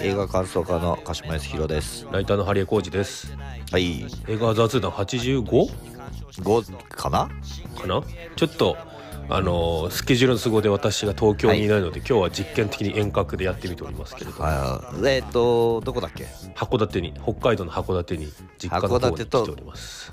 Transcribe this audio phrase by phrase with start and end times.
[0.00, 2.06] 映画感想家の鹿島康弘です。
[2.12, 3.32] ライターのハリエコージです。
[3.72, 4.06] はい。
[4.28, 5.44] 映画雑談 85?
[6.42, 7.28] 5かな？
[7.76, 8.02] かな？
[8.36, 8.76] ちょっと
[9.28, 16.24] あのースケジュールの都合で私が東京にいないので、今日は実験的に遠隔でやってみておりますけれどはいえっ、とどこだっけ？
[16.54, 20.12] 函館に北海道の函館に実家の方に来ております。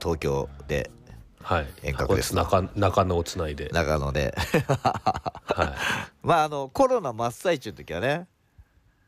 [0.00, 0.90] 東京で
[1.42, 1.66] はい。
[1.82, 2.34] 遠隔です。
[2.34, 4.34] な中中野をつないで、長野で。
[4.66, 5.74] は
[6.22, 8.35] まああのコロナ真っ最中の時はねい、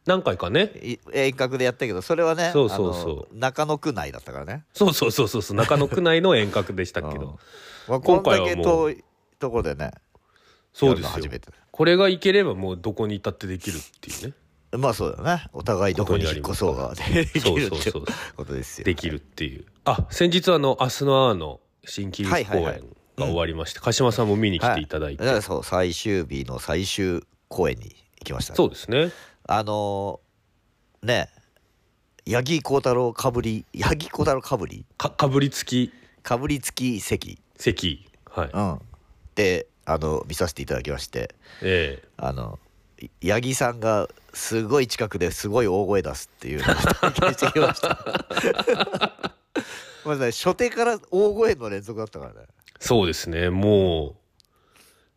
[0.08, 0.72] 何回かね。
[0.82, 3.38] い遠隔でやったけどそれはねそうそうそう。
[3.38, 4.64] 中野区内だったからね。
[4.72, 5.56] そうそうそうそうそう。
[5.56, 7.38] 中野区内の遠隔でしたけど、
[7.86, 8.64] まあ、こんだけ今回はもう。
[8.64, 9.04] 遠い
[9.38, 9.92] ところでね
[10.72, 11.30] そうですよ。
[11.70, 14.34] これがいければもうどこにいたってできるっていうね。
[14.72, 15.46] まあそうだね。
[15.52, 19.66] お互いどこに引っ越そうができそうるってそうそうことですよできるっていう。
[19.84, 22.82] あ先日あの「明日のアーの新喜劇公演
[23.18, 29.12] が終わりまして、鹿島さんも見に来ていただいて、はい、そう最終日の最終公演に行きましたね、そうですね
[29.50, 31.30] あのーね
[32.30, 34.84] 八木幸太郎かぶり八木幸太郎かぶり？
[34.98, 35.90] かかぶりつき。
[36.22, 37.40] かぶりつき席。
[37.56, 38.06] 席。
[38.30, 38.78] はい、うん。
[39.34, 41.34] であの見させていただきまして。
[41.62, 42.08] ええ。
[42.18, 42.58] あの
[43.00, 47.98] い八木さんがすごい近くですごい大声出すっていうのを体験してきました。
[50.04, 52.40] まずね初手から大声の連続だったからね。
[52.80, 53.48] そうですね。
[53.48, 54.14] もう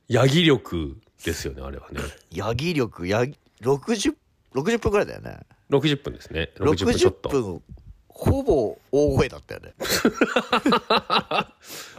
[0.07, 1.99] ヤギ力ですよねあれはね。
[2.33, 4.15] 八木力八木 60,
[4.53, 5.39] 60分ぐらいだよね。
[5.69, 6.51] 60分ですね。
[6.57, 7.61] 60分ちょっ60と分
[8.07, 9.73] ほぼ大声だったよね。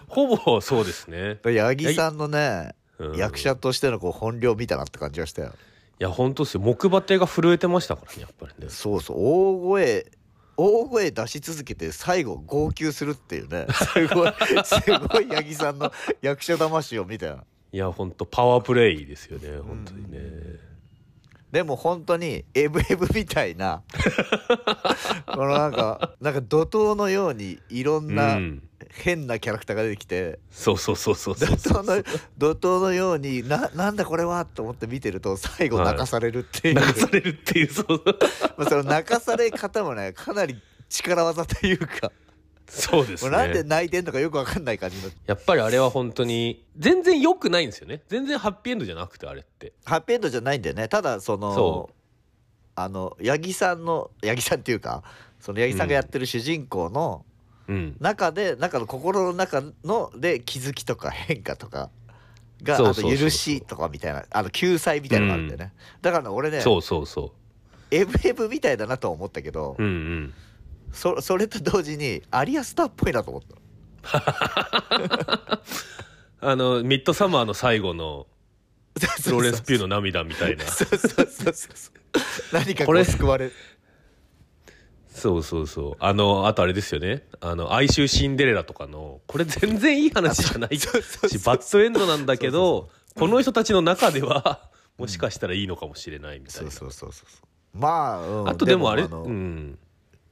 [0.06, 1.38] ほぼそうですね。
[1.42, 3.16] 八木さんのね、うん。
[3.16, 5.52] 役者としてのこう本領見たなって感じがしたよ。
[5.98, 6.60] いや本当ですよ。
[6.60, 8.70] 木馬手が震えてましたからねやっぱりね。
[8.70, 9.16] そうそう。
[9.18, 10.12] 大声
[10.56, 13.66] 大声出し続けて最後号泣するっていうね。
[13.72, 14.32] すごい
[14.64, 14.74] す
[15.08, 17.44] ごい八木さんの役者魂を見たよ。
[17.72, 20.18] いや本当パワープレイですよね本当にね、
[21.52, 23.82] でも本当にエブエブみたいな
[25.32, 28.62] このなんかなんか怒涛のようにいろんなうん。
[28.94, 31.82] 変なキャラクターが出てきて、そうそうそうそう怒そう。
[31.82, 32.04] 涛の
[32.36, 38.02] 怒涛のようにななんだこれはと思って見てると最後泣かされるっていう、流されるっていうそう。
[38.58, 40.60] まあその泣かされ方もねかなり
[40.90, 42.12] 力技というか、
[42.72, 43.30] そうですね。
[43.30, 45.10] なんで泣いてんのかよくわかんない感じの。
[45.26, 48.00] やっぱりあれは本当に全然良くないんですよね。
[48.08, 49.74] 全然ハッピーエンドじゃなくてあれって。
[49.84, 50.88] ハッピーエンドじゃないんだよね。
[50.88, 51.90] ただそのそ
[52.74, 55.02] あの八木さんの八木さんっていうか
[55.38, 57.24] その八木さんがやってる主人公の
[57.68, 57.96] うん。
[58.00, 61.90] 中で、中の心の中ので気づきとか変化とか
[62.62, 67.32] があと許しとかみたいなあの救済みたいなのがあるんだよね、だからね俺ねそうそうそ
[67.90, 70.34] エブエブみたいだなとは思ったけど、ううんうん
[70.92, 73.56] そそれと同時にアリアスターっぽいなと思った。
[76.44, 78.26] あのミッドサマーの最後の
[79.22, 80.64] フローレンス・ピューの涙みたいな。
[80.66, 81.92] そうそうそうそう
[82.52, 83.50] 何かここれう救われ
[85.08, 85.96] そうそうそう。
[86.00, 87.26] あのあとあれですよね。
[87.40, 90.78] あの哀愁シンデレラとかのこれ全然いい話じゃない。
[90.78, 91.42] し そうそうそう。
[91.44, 98.48] バッドエンドなんだけどこの人たちの中ではもしかしたらいいのかもしれないみたいそうなそうそうそうまあ、うん。
[98.48, 99.78] あとでもあれのうん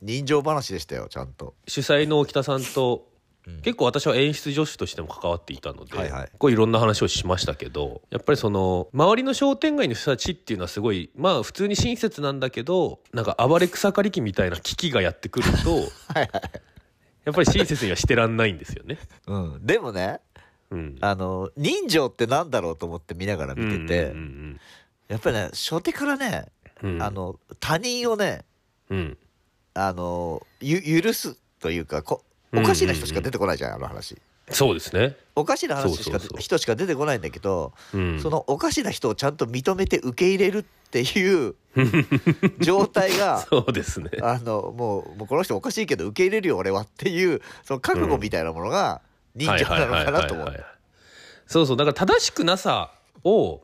[0.02, 1.54] 人情話でしたよちゃんと。
[1.66, 3.06] 主催の沖田さんと、
[3.46, 3.60] うん。
[3.62, 6.30] 結構私は演出助手としても関わっていたので、はいはい。
[6.38, 15.74] こういろんな話をしましたけどやっぱりその周りの商店街の人たちっていうのはすごいまあ普通に親切なんだけどなんか暴れ草刈り機みたいな危機がやってくると
[16.12, 16.30] はいはい。
[17.24, 18.98] やっぱり親切にはしてらんないんですよね。
[19.26, 20.20] うん、でもね
[20.70, 24.60] うん、あの人情ってなんだろうと思って見ながら見てて、うん
[25.08, 26.46] やっぱりね初手からね、
[26.82, 27.02] うんうん。
[27.02, 28.44] あの他人をね
[28.88, 29.18] うん
[29.86, 34.16] あのゆ許すというかこおかしな人しか出てこないじゃん、あの話。
[34.50, 35.16] そうですね。
[35.36, 41.54] おかしな話しか人しか出てこないんだけど、うん、そのおかしな人をちゃんと認めて受け入れるっていう
[42.58, 44.10] 状態がそうですね。
[44.22, 49.00] あのもうもうこの人おかしいけど受け入れるよ俺はっていうその覚悟みたいなものが
[49.36, 50.65] 人情なのかなと思う。
[51.47, 51.77] そうそう。
[51.77, 52.91] だから正しくなさ
[53.22, 53.62] を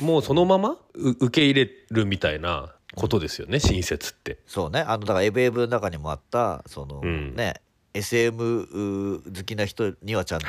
[0.00, 4.38] もうそのままう受け入れるみたいなことですよね親切って。
[4.46, 4.80] そうね。
[4.80, 7.36] あのだからエブエブの中にもあったその、うん。
[7.36, 7.60] ね
[7.92, 10.46] SM 好きな人にはちゃんと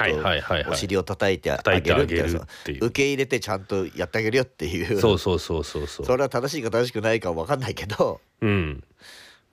[0.69, 2.85] お尻を叩いてあ叩いてあげるっていう。
[2.85, 4.99] 受け入れてちゃんとやってあげるよっていう。
[4.99, 6.05] そうそうそうそうそう。
[6.05, 8.21] それは正しいか正しくないか分かんないけど。
[8.41, 8.83] うん。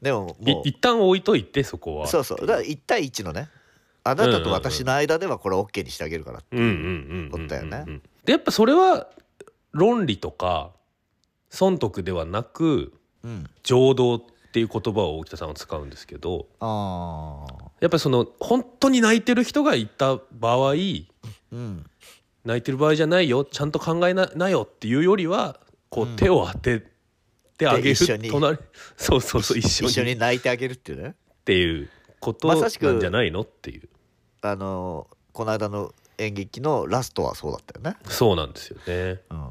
[0.00, 2.06] でもいもう一旦置いといてそこは。
[2.06, 2.46] そうそう。
[2.46, 3.48] だから1対1のね。
[4.02, 6.60] あなたと私の間ではこれ OK にしてあげるからってう。
[6.60, 7.30] んうんいううんうんうん。
[7.30, 8.00] ことだよね。
[8.24, 9.08] でやっぱそれは
[9.72, 10.70] 論理とか
[11.54, 12.92] 損得ではなく
[13.22, 13.46] うん。
[13.62, 14.22] 情動っ
[14.52, 16.46] ていう言葉を大北さんは使うんですけど
[17.80, 21.86] やっぱりその本当に泣いてる人がいた場合うん。
[22.44, 25.58] 泣いてる場合じゃないよちゃんと考えななよっていうよりは
[25.88, 26.16] こううん。
[26.16, 26.82] 手を当てっ
[27.56, 28.30] てあげる一緒に。
[28.30, 28.58] 隣
[28.96, 29.90] そうそうそう一緒に。
[29.90, 30.16] 一緒に。
[30.16, 31.08] 泣いてあげるっていうね。
[31.08, 31.88] っていう
[32.20, 33.88] ことなんじゃないのっていう。
[34.42, 37.96] あのこの間の演劇のラストはそうだったよね。
[38.08, 39.20] そうなんですよね。
[39.30, 39.50] うん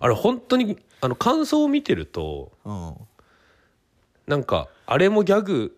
[0.00, 2.94] あれ本当にあの感想を見てるとうん。
[4.26, 5.76] なんかあれもギャグ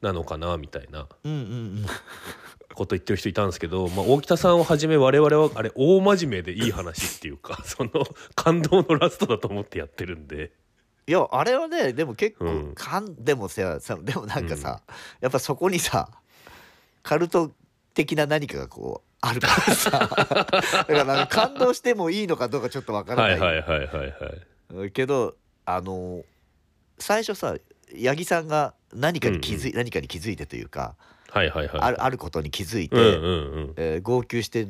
[0.00, 1.86] なのかなみたいなうんうん
[2.74, 7.90] こと言ってる人いたんですけど、まあ、大北さんをはじめ我々はあれ大真面目でいい話っていうか その
[8.36, 10.52] 感動のラストだと思ってやってるんで。
[11.08, 12.74] いやあれはねでも結構、うん。
[12.74, 14.82] かんでもささでもなんかさ、
[15.20, 16.10] やっぱそこにさ
[17.02, 17.50] カルト
[17.94, 19.90] 的な何かがこうあるからさ。
[20.00, 23.36] だから感動してもいいのかどうかちょっとわからない。
[23.36, 24.92] い、ははいはいはいはい。
[24.92, 26.24] けどあの
[26.98, 27.56] 最初さ
[27.94, 30.94] 八木さんが何かに気づい、何かに気づいてというか、
[31.30, 33.74] はいはいはいあるあることに気づいて、うんうんうん。
[33.76, 34.68] えー号泣して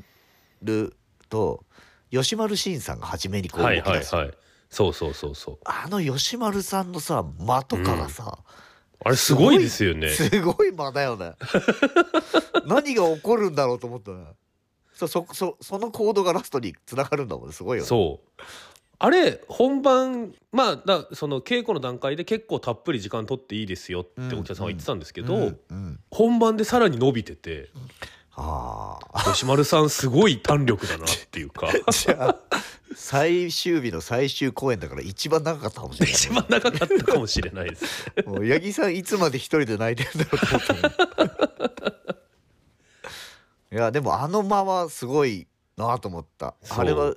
[0.62, 0.96] る
[1.28, 1.64] と
[2.10, 4.34] 吉丸信さんが初めにこう動はいき出す、はいはい
[4.70, 5.58] そうそうそうそう。
[5.64, 8.38] あの吉丸さんのさ間とかがさ、
[9.04, 10.08] あれすごいですよね。
[10.08, 11.34] すごい間だよね。
[12.66, 14.24] 何が起こるんだろうと思ったね
[14.92, 17.88] そそそそのコードがラストにつながるんだもんねすごいよね。
[17.88, 18.42] そう。
[19.00, 26.00] あれ本番まあだその稽古の段階で結構たっぷり時間取っていいですよってうんお客さんは言ってたんですけど、うんうん。
[26.10, 27.70] 本番でさらに伸びてて
[28.40, 31.68] ああ吉丸さんすごい弾力だなっていうか。
[31.90, 32.36] じゃあ
[32.94, 36.14] 最終日の最終公演だから一番長かったかもしれない。
[36.14, 38.12] 一番長かったかもしれないです。
[38.26, 41.92] もう八木さんいつまで一人で泣いてるんだろうと思ったもん
[43.70, 45.46] いやでもあの間はすごい
[45.76, 46.54] なと思った。
[46.68, 47.14] あれは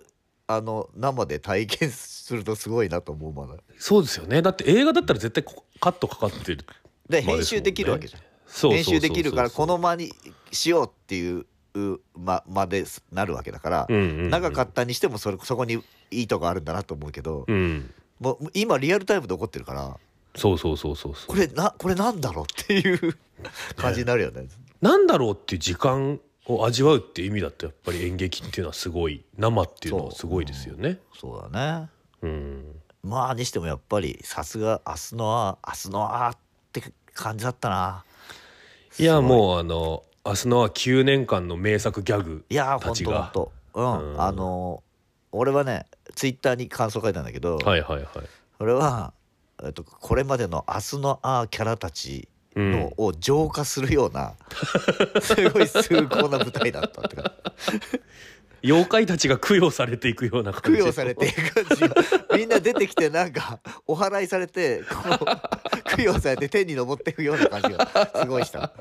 [0.48, 3.62] あの生で体験するとすごいなと思うまだ。
[3.78, 4.42] そうですよね。
[4.42, 6.66] だって映画だったら絶対こカットかかってる
[7.08, 10.14] でまあ編集できるわけじゃんそう編集できるからこのの間に
[10.52, 15.82] しようっていうう間間ですなるわけだから、長長かったにしてもそれそこに
[16.12, 17.94] いいとこあるんだなと思うけど、うん。
[18.20, 19.98] もう今リアルタイムで起こってるから
[20.36, 21.28] そうそうそうそうそう。
[21.28, 23.18] これなこれなんだろうっていう
[23.78, 24.48] 感じになるよね。
[24.82, 31.00] なんだろうっていう時間を味わうっていう意味だとやっぱり演劇っていうのはすごい生っていうのはすごいですよね。
[31.18, 31.90] そうだね。
[32.22, 32.82] うん。
[33.04, 36.38] まあにしてもやっぱりさすが明日のあ明日のあっ
[36.72, 36.84] て
[37.14, 38.04] 感じだったな
[39.00, 43.32] いやもうあの明日のは9年間の名作ギャグいやほんたちが。
[43.34, 44.04] とほんと。
[44.04, 44.22] うん、うん。
[44.22, 44.84] あの
[45.32, 45.86] 俺はね
[46.16, 48.08] ツイッターに感想書いたんだけど、はいはいはい。
[48.58, 49.14] それは、
[49.64, 52.72] えっと、これまでの「明日のあ」キャラたちうん。
[52.72, 54.34] の、を浄化するような、
[55.24, 57.34] すごい崇高な舞台だったってか
[58.64, 61.96] 妖怪たちが供養されていくような感供じ養されていく感じが
[62.38, 64.84] みんな出てきてなんか お祓いされて
[65.98, 68.72] 供養されて天に昇っていくような感じがすごいした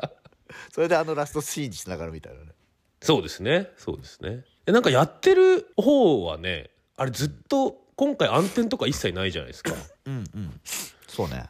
[0.72, 2.52] それであのラストシーンにつながるみたいなね。
[3.02, 3.70] そうですね。
[3.76, 4.44] そうですね。
[4.66, 9.72] でなんかやってる方はねあれずっと今回暗転とか一切ないじゃないですか。
[10.06, 10.60] うんうん。
[11.08, 11.46] そうね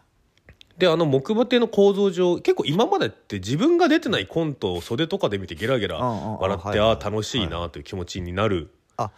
[0.81, 9.11] であの木馬亭の構造上結構今までって自分が出てないコントを袖とかで見てゲラゲラ笑って、ああ楽しいなという気持ちになるあ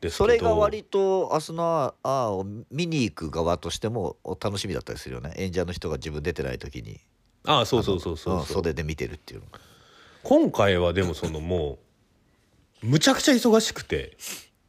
[0.00, 5.34] でそれが割と明日のああを見に行く側としてもお楽しみだったりするよね。
[5.36, 7.00] 演者の人が自分出てない時に。
[7.44, 8.54] ああそうそうそうそううんそう。
[8.54, 9.46] 袖で見てるっていうの
[10.22, 11.78] 今回はでもそのも
[12.84, 14.16] うむちゃくちゃ忙しくて。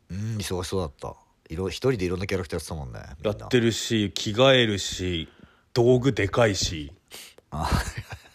[0.10, 1.15] うん忙しそうだった。
[1.50, 5.27] いろ一人でいろんなキャラクターやってたもんねやってるし着替えるし
[5.73, 6.91] 道具でかいし。
[7.51, 7.69] あ。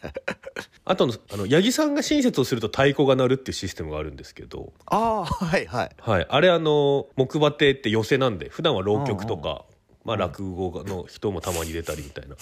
[0.84, 5.90] あとのあの八木さんが親切をすると太鼓が鳴るっていうシステムがあるんですけど、あーはいはい。
[5.98, 9.64] はい、あれあの木馬亭って寄せなんで普段は浪曲とか、
[10.04, 12.36] まあ、落語の人もたまに出たりみたいな。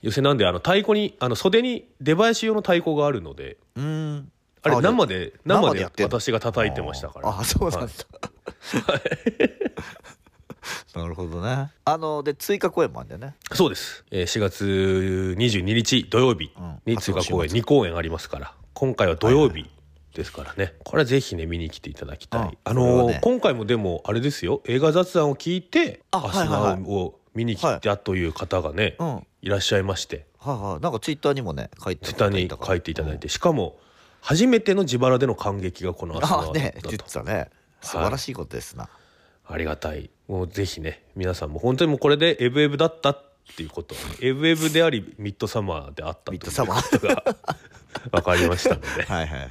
[0.00, 3.58] 寄せなんであの太鼓にあの袖に出囃子用の太鼓があるので。
[3.76, 4.32] うん。
[4.62, 7.28] あれあ生で生で私が叩いてましたから。
[7.28, 7.90] ああそうなんだ、はい
[10.94, 11.70] なるほどね。
[11.84, 13.36] あので追加公演もあるんだよね。
[13.52, 16.50] そうです、えー4月22日土曜日
[16.86, 18.54] に追加公演うんあそう2公演ありますから。
[18.72, 19.70] 今回は土曜日
[20.14, 20.74] ですからね。
[20.84, 23.20] これはぜひね見に来ていただきたい、うんあのーね。
[23.22, 24.62] 今回もでもあれですよ。
[24.64, 26.72] 映画雑談を聞いて「あアスナはいはい。
[26.74, 29.14] はいを見に来たという方がね、うん。
[29.16, 30.26] はいいらっしゃいまして。
[30.38, 33.28] はいなんかツイッターにもね書いてツイッターに書いていただいて。
[33.28, 33.78] しかも
[34.20, 37.50] 初めての自腹での感激がこの「アスナあねだと実はね。
[37.82, 38.88] 素晴らしいことですな、
[39.46, 40.10] ありがたい。
[40.28, 43.22] もうぜひね皆さんも本当にもうこれでエブエブだったっ
[43.56, 47.36] ていうことはねエブエブでありミッドサマーであったというミッドサマことが
[48.10, 49.02] 分かりましたので。
[49.02, 49.50] はいはいはい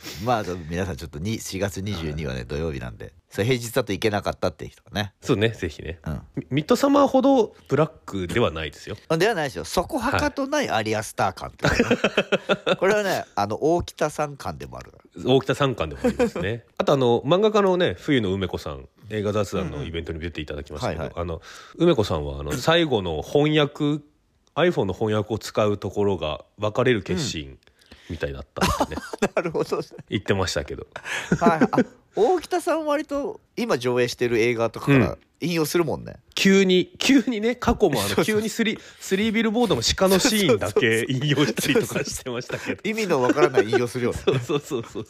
[0.24, 3.12] まあ皆さんちょっとに4月22はね土曜日なんで。
[3.28, 5.12] それ平日だと行けなかったっていう人がね。
[5.20, 6.00] そうねぜひね。
[6.04, 6.22] うん。
[6.34, 8.96] ミミッドサマーほどブラックではないですよ。
[9.16, 9.64] ではないですよ。
[9.64, 14.92] そこはかとないアリアスター感っていこれはねあの大北さん感でもある。
[15.24, 16.64] 大北三巻でもありますね。
[16.78, 21.42] あとあの漫画家のね冬野梅子さん映画雑談のイベントに出ていただきましたけど、うんうんはいあの
[21.76, 24.00] 梅子さんはあの最後の翻訳
[24.56, 27.58] iPhone の翻訳を使うところが別れる決心
[28.10, 28.96] みたいだったね、
[29.34, 30.86] なるほど、言ってましたけど。
[31.40, 31.84] はい、あ
[32.16, 42.80] 大北さん割と今上映してる映画とかから引用するもんね、急に急にね過去もあの急にスリスリービルボードの鹿のシーンだけ引用したりとかしてましたけど。
[42.84, 44.18] 意味のわからない引用するよね。
[44.18, 45.04] そうそうそうそう。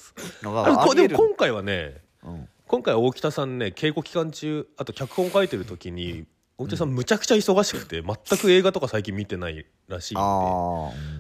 [0.45, 2.49] あでも今回はねうん。
[2.67, 6.27] 今回大北さんね稽古期間中あと脚本書いてる時に
[6.57, 10.23] 大北さんむちゃくちゃ忙しくて全く映画とか最近見てないらしいんで。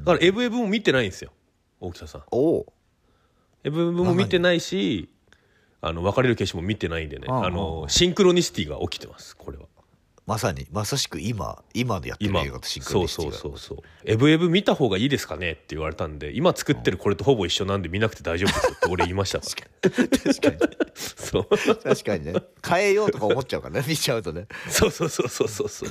[0.04, 1.32] だからエブエブも見てないんですよ
[1.80, 2.72] 大北さんおお
[3.64, 5.08] エブエブも見てないし
[5.82, 7.26] あの別れる決心も見てないんでね。
[7.28, 9.64] あのシンクロニシティが起きてますこれは。
[10.26, 13.58] まさにまさしく今今でやってる今映画とシンクそうそうロニシティが。
[13.58, 19.46] そうそうエブエブ見た方がいいですかねって言われたんで今作ってるこれとほぼ一緒なんで見なくて大丈夫ですよって俺言いましたか
[19.82, 19.90] ら。
[19.90, 20.76] 確かに。
[20.94, 21.44] そう。
[21.82, 22.34] 確かにね。
[22.66, 24.46] 変えようとか思っちゃうからね見ちゃうとね。
[24.68, 25.88] そうそうそうそうそうそう。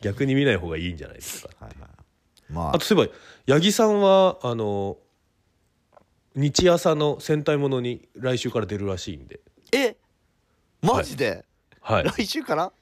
[0.00, 1.91] 逆に見ない方がいいんじゃないですかはいはい
[2.52, 2.74] まあ。
[2.76, 3.06] あとそういえ
[3.48, 4.98] ば八木さんはあの
[6.34, 9.40] 日朝の戦隊ものに来週から出るらしいんで、
[9.72, 9.96] え？
[10.80, 11.44] マジで、
[11.80, 12.72] はい、来週から、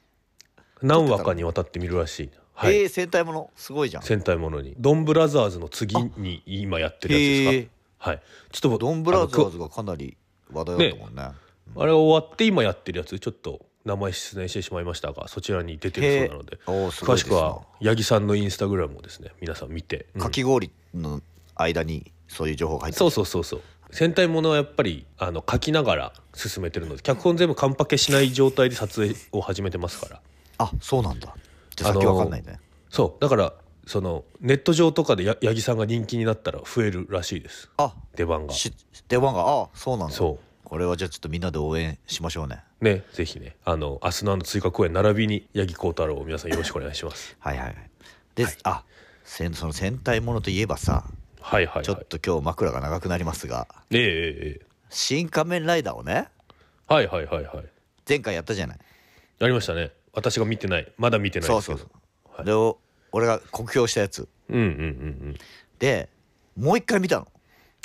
[0.82, 2.76] 何話かにわたって見るらしい、はい。
[2.76, 3.50] えー、戦隊もの？
[3.56, 4.02] すごいじゃん。
[4.02, 4.74] 戦隊ものに。
[4.78, 7.22] ドンブラザーズの次に今やってるやつ
[7.52, 8.10] ですか？
[8.10, 8.22] はい。
[8.52, 10.16] ちょっとドンブラザーズがかなり
[10.52, 11.30] 話題だったもんね。
[11.74, 13.18] くあれ終わって今やってるやつ？
[13.18, 20.20] ちょっと名前失念してしまいましたがそちらに出てるそうなので詳しくは八木さんのインスタグラムをですね皆さん見て、うん。
[20.20, 21.22] かき氷の
[21.54, 22.99] 間にそういう情報が入ってる。
[22.99, 23.60] そうそうそうそう。
[23.92, 30.20] 戦隊ものはやっぱりあの書きながら進めてるので脚本全部カンパケしない状態で撮影を始めてますから。
[30.58, 31.34] あそうなんだ。
[31.75, 32.60] じゃあ先わかんないね、
[32.90, 33.22] そう。
[33.22, 33.54] だから
[33.87, 37.70] そのネット上とかでや八木さんが人気になったら増えるらしいです。
[37.78, 38.52] あ出番が。
[38.52, 38.72] し
[39.08, 40.14] 出番があそうなんだ。
[40.14, 40.38] そ
[40.70, 42.62] これはじゃあちょっとみんなで応援しましょうね。
[42.80, 43.56] うねぜひね。
[43.64, 47.36] あの明日のあの追加公演並びに八木幸太郎を皆さんよろしくお願いします。
[47.40, 47.90] はいはいはい。
[48.36, 48.84] で、あ
[49.24, 51.06] せんその戦隊ものといえばさ
[51.40, 51.84] はいはいはい。
[51.84, 53.66] ちょっと今日枕が長くなりますが。
[53.90, 56.28] ええええええ「新仮面ライダー」をね
[56.86, 57.64] はいはいはいはい。
[58.08, 58.78] 前回やったじゃない。
[59.40, 59.90] やりましたね。
[60.12, 60.92] 私が見てない。
[60.98, 61.86] まだ見てないそうそうそ
[62.42, 62.78] う、でお
[63.10, 64.28] 俺が酷評したやつ。
[64.48, 64.72] うんうんうんう
[65.30, 65.36] ん。
[65.80, 66.08] で
[66.56, 67.26] もう一回見たの。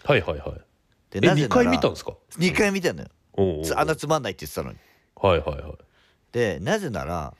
[0.03, 0.65] はいはいはい
[1.09, 3.07] でえ2回見たんのですか？2回見たのよ。
[3.33, 3.65] おうおうおう。
[3.65, 4.77] つあんなつまんないって言ってたのに。
[5.15, 5.77] はいはいはい。
[6.31, 7.33] でなぜなら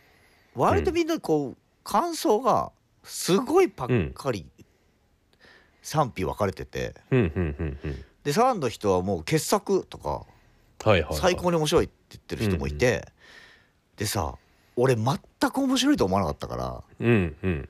[0.55, 2.71] 割とみんなこう、感想が
[3.03, 4.45] すごいばっかり
[5.81, 6.95] 賛否分かれてて。
[7.11, 8.05] うんうんうんうん。
[8.23, 10.25] でファンの人はもう傑作とかは
[10.85, 11.15] いはいはい。
[11.15, 13.07] 最高に面白いって言ってる人もいて、
[13.97, 14.35] でさ
[14.75, 15.17] 俺全
[15.51, 17.69] く面白いと思わなかったからうんうん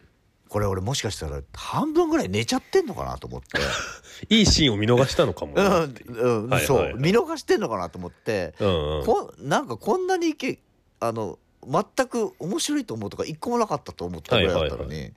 [0.56, 3.60] これ俺もしかしたら半分ぐらい寝ちゃってんのかなと思って。
[4.34, 6.94] いいシーンを見逃したのかもそう。
[6.96, 9.06] 見逃してんのかなと思って、うんうん。
[9.06, 10.60] こんなんかこんなにいけ
[11.02, 15.12] あの全く面白いと思うとか一個もなかったと思ったぐらいだったのに、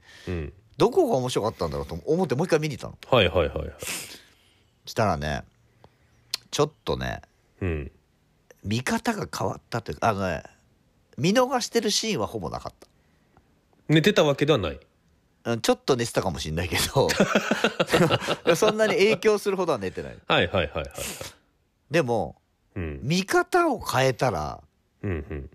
[0.77, 3.17] どこが面白かったんだろうと思ってもう一回見に行ったの。
[3.17, 3.73] はいはいはいはい。
[4.87, 5.45] したらね
[6.51, 7.23] ちょっとね
[7.61, 7.93] うん。
[8.65, 10.43] 見方が変わったというかあのね
[11.17, 12.73] 見逃してるシーンはほぼなかっ
[13.89, 14.81] 寝てたわけではない
[15.57, 17.09] ちょっと寝てたかもしれないけど。
[18.55, 20.19] そんなに影響するほどは寝てない。
[20.27, 20.93] はいはいはいはいはい。
[21.91, 22.37] でも
[22.75, 23.01] うん。
[23.03, 24.61] 見方を変えたら
[25.03, 25.51] うんうん。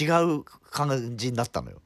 [0.00, 0.04] 違
[0.38, 1.82] う感じになったのよ。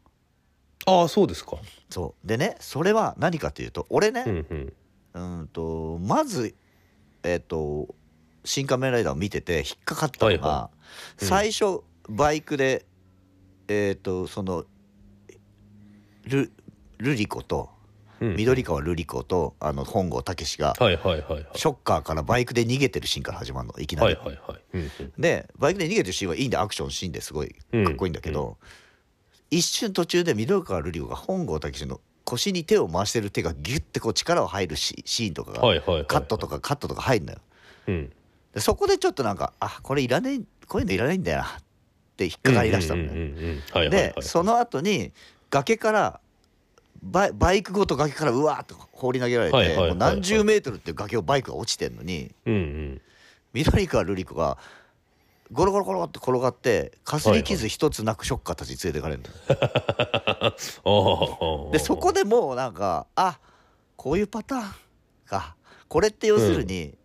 [0.87, 1.57] ああそうですか。
[1.91, 2.27] そう。
[2.27, 4.47] でねそれは何かというと俺ね、うん
[5.15, 5.39] うん。
[5.41, 6.55] うんとまず
[7.23, 7.95] えっ、と
[8.45, 10.71] 「新仮面ライダー」を見てて引っかかったのが、はいは
[11.23, 11.29] うん。
[11.29, 12.87] 最初バイクで
[13.67, 14.65] えっ、とその
[16.25, 16.53] ル
[16.99, 17.71] ルリコと
[18.21, 18.37] うん。
[18.37, 21.47] 緑川ルリコとあの本郷武史がはいはいはいはい。
[21.55, 24.17] ショッカーからバイクで逃げてるシーンから始まるのいきなり。
[25.19, 28.57] でバイクで逃げてるシーンはいいんでアクションシーンですごいかっこいいんだけど、
[29.51, 37.39] 一瞬途中で緑川ルリコが本郷武史の腰に手を回してる手がギュッてこう力を入るシシーンとかがはいはいはいカットとかカットとか入るのよ。
[37.89, 38.13] うん。
[38.55, 41.49] でそこでちょっとなんかあこれいらねえこういうのいらないんだよなっ
[42.17, 43.09] て引っかかりだしたのね。
[43.09, 43.63] うんうんうんうん。
[43.73, 44.15] はいはいはい。
[44.15, 45.13] でその後に
[45.51, 46.21] 崖から
[47.03, 49.91] バイバイクごと崖からうわーっと放り投げられて、はいはいはいはい。
[49.91, 53.01] もう何十メートルっていう崖をバイクが落ちてんのにうんうん。
[53.53, 54.59] 緑川瑠璃子が
[55.53, 59.23] ゴロゴロゴロって転がってかすり傷一つなくショッカーたちに連れてかれる
[60.85, 63.39] の、 でそこでもうなんかあ
[63.97, 64.73] こういうパターン
[65.27, 65.57] か。
[65.89, 66.99] これって要するに、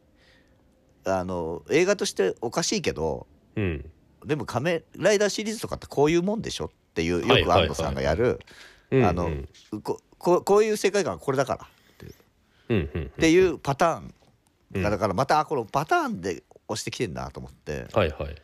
[1.05, 3.91] あの映画としておかしいけどうん。
[4.25, 8.39] でも仮面ライダーシリーズとかってこういうもんでしょっていうよはいはいはいく安野さんがやる、
[8.91, 9.31] うんあの
[9.83, 11.67] こここういう世界観はこれだから。
[12.69, 14.13] うんうんっていうパターン
[14.75, 14.81] うん。
[14.81, 17.87] がだからまたあこのパターンで押してきてんなと思って。
[17.93, 18.35] はいはい。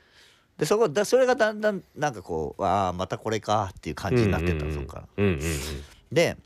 [0.57, 5.07] でそこだそれがだんだんなんかこうああまたこれかっていう感じになってったのそこから。
[5.17, 5.39] うんうんうん。
[6.11, 6.37] で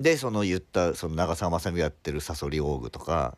[0.00, 3.36] でその言ったその長澤まさみがやってる「サソリオーグ」とか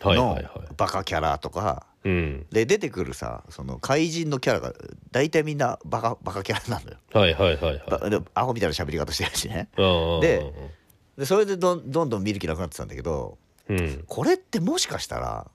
[0.00, 0.38] の
[0.76, 2.46] バカキャラとかうん。
[2.50, 4.72] で出てくるさその怪人のキャラが
[5.10, 6.96] 大体みんなバカバカキャラなのよ。
[7.12, 7.84] はいはいはいはい。
[7.88, 9.68] ばでアホみたいな喋り方してるしね。
[10.20, 10.52] で
[11.18, 14.04] でそれでどんどんどん見る気なくなってたんだけどうん。
[14.06, 15.50] これってもしかしたら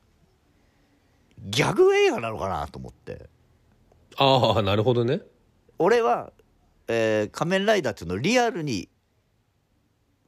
[1.39, 3.27] ギャグ映画なのかなと思って。
[4.17, 5.21] ああなるほどね。
[5.79, 6.31] 俺は、
[6.87, 8.89] えー仮面ライダー」っていうのをリアルに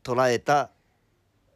[0.04, 0.72] 捉えた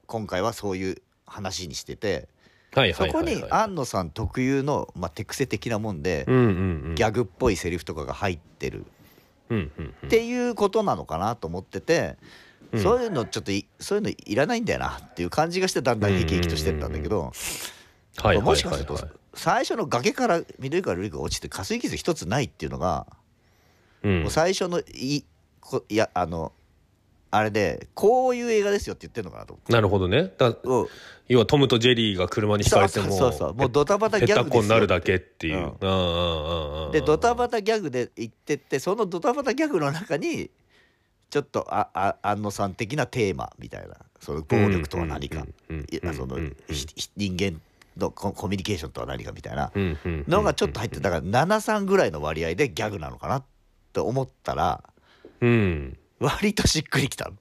[0.07, 2.27] 今回はそういう話にしててはい
[2.73, 3.35] そこはいはいはい。
[3.35, 6.49] に安野さん特有の、まあ、手癖的なもんで、うんうんう
[6.91, 6.95] ん。
[6.95, 8.85] ギャグっぽいセリフとかが入ってる。
[9.49, 10.07] うんうんうん。
[10.07, 12.17] っていうことなのかなと思ってて、
[12.71, 12.83] うん。
[12.83, 17.31] そういうのちょっといそういうのいらないんだよなっていう感じがしてだんだん生き生きとしてったんだけど、
[18.17, 23.07] はいはいもしかすると、はいはい最初の崖から緑川瑠璃子が落ちて加水傷一つないっていうのが、
[24.03, 24.21] うん。
[24.21, 25.25] もう最初のい
[25.59, 26.51] こいやあの
[27.35, 29.73] あれでこういう映画ですよって言ってるのかなと思って。
[29.73, 30.31] なるほどね。
[30.37, 30.87] だうん。
[31.27, 33.53] 要はトムとジェリーが車にひかれてもそうそうそう。
[33.55, 36.91] もうドタバタペギャグになるだけっていう、うん。
[36.91, 40.51] でドタバタギャグで言ってってそのドタバタギャグの中に
[41.31, 45.43] ちょっとああ安野さん的なテーマみたいなその暴力とは何か。
[47.17, 47.59] 人間
[47.97, 49.71] のココミュニケーションとは何かみたいな。
[49.75, 53.43] のがちょっと入ってだから73ぐらいの割合でギャグなのかなっ
[53.91, 54.83] て思ったら
[55.41, 57.35] うん割としっくりきたの。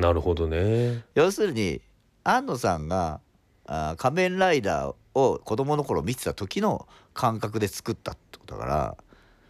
[0.00, 1.04] なるほどね。
[1.14, 1.80] 要するに
[2.24, 3.20] 安野さんが
[3.66, 8.96] あー仮面ライダーを子供の頃見てた時の感覚で作ったってことだから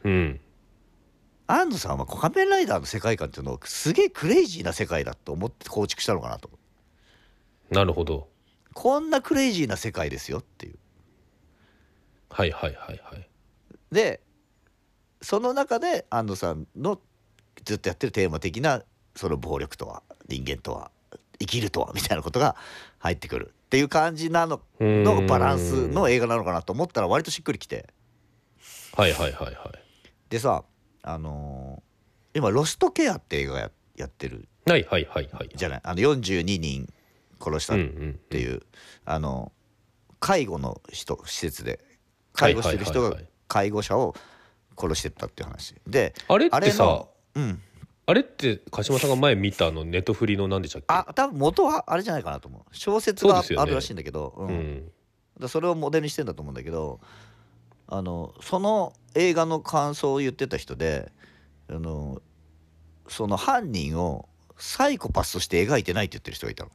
[0.04, 0.40] うん。
[1.46, 6.50] 安野さんは仮面ライダーの世界観っていうのをすげえクレイジーな世界だと思って構築したのかなと
[7.70, 8.28] なるほど。
[8.74, 10.78] こんなクレイジーな世界ですよっていう。
[12.30, 13.28] はいはいはいはい。
[13.90, 14.20] で
[15.22, 17.00] その中で安野さんの
[17.64, 18.82] ずっとやってるテーマ的な
[19.16, 20.90] その暴力とは人間とは
[21.38, 22.56] 生きるとはみたいなことが
[22.98, 27.88] 入ってくるっていう感じなののバランスの映画なのかなと思ったら割としっくりきて。
[28.94, 29.82] はいはいはいはい
[30.28, 30.64] でさ
[31.02, 35.50] あのー今「ロストケア」って映画ややってるはいはいはいはい。
[35.54, 35.80] じゃない？
[35.84, 36.92] あの42人
[37.40, 38.62] 殺したっうんうんていう、
[39.04, 39.52] あの
[40.20, 41.80] 介護の人施設で
[42.32, 44.14] 介護してる人が介護者を
[44.78, 45.74] 殺してったっていう話。
[45.86, 47.62] であれってさのうん。
[48.04, 50.86] あれって鹿島さんが前見たあのネットフリの何でしたっけ？
[50.88, 52.62] あ多分元はあれじゃないかなと思う。
[52.72, 53.62] 小説がそうですよね。
[53.62, 54.50] あるらしいんだけどう、うん。
[54.50, 54.90] ん
[55.38, 57.00] だそれをモデルにしてんだと思うんだけど
[57.86, 61.12] あのその映画の感想を言ってた人で
[61.68, 62.20] あの
[63.08, 66.70] その犯人をサイコパスとして描いてないって言ってる人がいたの。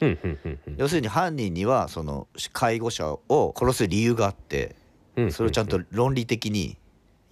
[0.00, 0.76] うんうんうんうん。
[0.76, 4.76] 要するに犯人にはその介護者を殺す理由があって
[5.16, 5.32] うん。
[5.32, 6.78] それをちゃんと論理的に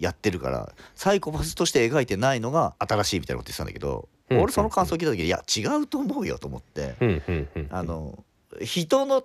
[0.03, 6.95] やってるからサイコパスとして描いてないのが新しいみたいなこと言ってたんだけどうん俺その感想を聞いた時いや違うと思うよと思って
[7.69, 8.23] あの
[8.61, 9.23] 人の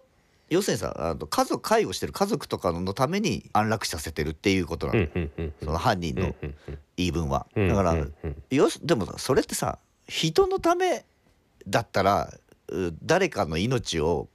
[0.50, 5.06] 要するにさあの家族介護してる家族とかのために安楽死させてるっていうことなの。
[5.62, 6.34] その犯人の
[6.96, 7.46] 言い分は。
[7.54, 7.68] うん。
[7.68, 7.96] だから
[8.50, 11.04] よしでもさそれってさ人のため
[11.66, 12.32] だったら
[12.68, 14.28] う誰かの命を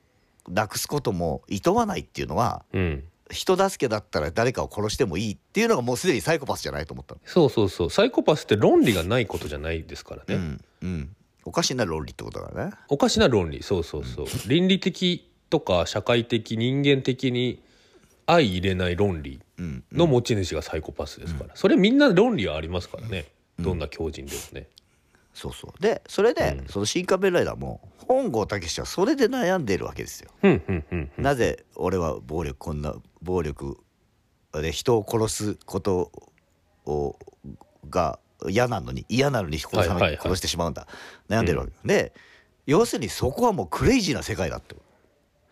[0.48, 3.04] なくすことも厭わないっていうのはうん
[3.34, 7.22] 人助けだったら誰かを殺してもいいっていうのがもうすでにサイコパスじゃないと思ったの。
[7.26, 7.90] そうそうそう。
[7.90, 11.16] サイコパスって論理がないことじゃないですからね、うんうん、
[11.46, 12.72] おかしな論理ってことだからね。
[12.88, 13.64] おかしな論理。
[13.64, 14.26] そうそうそう。
[14.48, 17.62] 倫理的とか社会的人間的に
[18.26, 23.26] 相入れない論理うんの持ち主がサイコパスですから、それみんな論理はありますからね、
[23.60, 24.68] どんな強人でもね。
[25.34, 25.82] そうそう。
[25.82, 26.68] でそれで、うん。
[26.68, 30.30] その「新仮面ライダー」も本郷武はそれで悩んでるわけですよ。
[30.44, 31.24] うんうんうんうん。
[31.24, 33.78] なぜ俺は暴力こんな暴力
[34.54, 36.12] で人を殺すこと
[36.86, 37.18] を
[37.90, 40.18] が嫌なのに嫌なのに殺さなはい。
[40.18, 40.88] 殺してしまうんだ。
[41.30, 42.14] 悩んでるわけ、で
[42.66, 44.76] 要するにそこはもうクレイジーな世界だって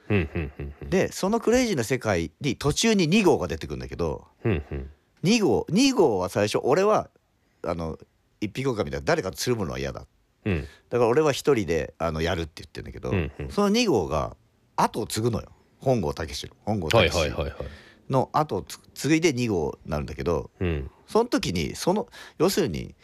[0.10, 0.90] うんうんうんうん。
[0.90, 4.90] でそのクレイジーな世界に途中に2号が出てくるんだけどうんうん。
[5.24, 7.10] 2号2号は最初俺は
[7.64, 7.98] あの
[8.40, 10.06] 一匹狼みたいな誰かとつるむのは嫌だ。
[10.46, 10.68] うん。
[10.90, 13.50] だから俺は一人であのやるって言ってるんだけど、うんうん。
[13.50, 14.36] その2号が
[14.76, 15.50] 後を継ぐのよ
[15.82, 17.32] 本郷武史の本郷はい武史
[18.10, 20.92] の後をつ継いで2号になるんだけどうん。
[21.08, 22.96] その時にその要するに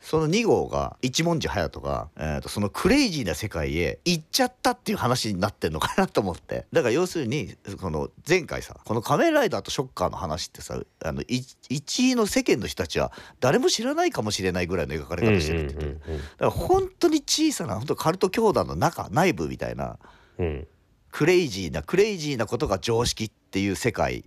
[0.00, 6.64] その2号が一文字隼人が、えー、とそのクレイジーな世界へ行っちゃったっていう話になってんのかなと思って。
[6.72, 15.98] だから要するにこの前回さこの仮面ライダーとショッカーの話ってさあのい一位の世間の人たちは誰も知らないかもしれないぐらいの描かれ方してるってだか
[16.38, 19.98] ら本当に小さな本当カルト教団の中内部みたいな
[20.38, 20.68] うんうん
[21.10, 24.24] クレイジーなクレイジーなことが常識っていう世界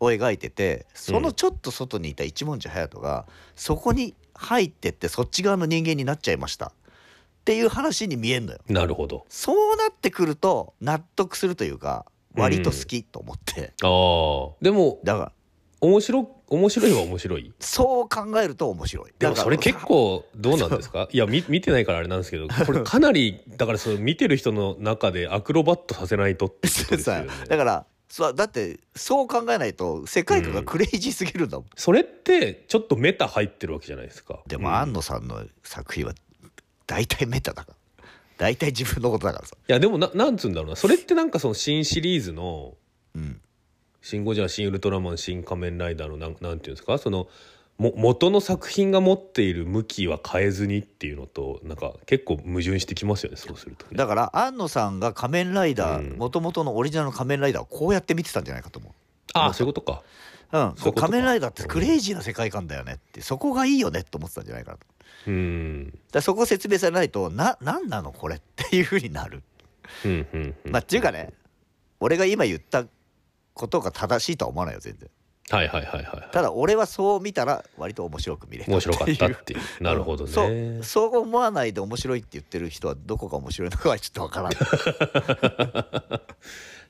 [0.00, 6.72] を描いててそのちょっと外にいた一文字隼人がそこに入ってってそっち側の人間になっちゃいました。
[7.42, 8.60] っていう話に見えんのよ。
[8.68, 9.26] なるほど。
[9.28, 15.32] そうなってくると納得するというか割と好きと思って、ああでもだから
[15.80, 17.52] 面白面白いは面白い。
[17.60, 19.12] そう考えると面白い。
[19.18, 21.08] でもそれ結構どうなんですか？
[21.12, 27.28] いや見見てないからあれなんですけどこれかなりだからその見てる人の中でアクロバットさせないとってことですよね。
[27.48, 31.66] だからそうだってそう考えないと世界観がクレイジーすぎるんだもん。
[31.76, 34.40] それってちょっとメタ入ってるわけじゃないですか。
[34.46, 34.74] でも、うん。
[34.74, 36.12] 庵野さんの作品は
[36.86, 37.76] 大体メタだから。
[38.38, 39.56] 大体自分のことだからさ。
[39.56, 40.76] いやでもななんつうんだろうな。
[40.76, 42.74] それってなんかその新シリーズの
[43.14, 43.40] うん
[44.02, 46.98] 「シン・ゴジラ」「シン・ウルトラマン」「シン・仮面ライダー」のなんなんていうんですか？
[46.98, 47.28] その
[47.78, 53.96] も元の作品が持っている向きは変えずにっていうのとなんか結構矛盾してきますよねそうするとね。
[53.96, 56.04] だから庵野さんが仮面ライダうん。
[56.10, 58.92] ーもともとのオリジナルの仮面ライダーをこうやって見てたんじゃないかと思う。
[59.32, 60.02] ああそういうことか。
[60.52, 64.86] うん、そう仮面ライダーってクレイジーな世界観だよねってそこがいいよねって思ってたんじゃないかなと。
[65.28, 65.98] うん。
[66.12, 69.42] らそこ説明されないとな何なのこれっていうふうになる。
[70.04, 70.72] うんうんうん。
[70.72, 71.32] まあっていうかね
[72.00, 72.84] 俺が今言った
[73.54, 75.08] ことが正しいとは思わないよ全然。
[75.50, 79.82] はいはいはいはいただ俺はそう見たら割と面白く見れた面白かったっていう。
[79.82, 80.30] なるほどね。
[80.30, 84.68] そうそう思わないで面白いって言ってる人はどこが面白いのかはちょっとわからない だ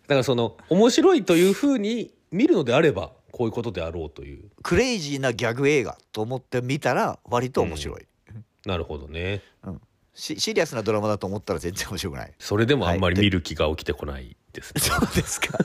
[0.09, 4.51] からその面白いというふうに見るのであればこういうことであろうという。
[4.63, 8.07] クレイジーなギャグ映画と思って見たら割と面白い、
[8.67, 9.43] なるほどね。
[9.65, 12.33] しシリアスなドラマだと思ったら全然面白くない。
[12.39, 15.59] それでもあんまりはい見る気が起きてこないですね、 そうですか。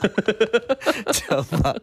[1.12, 1.76] じゃあまあ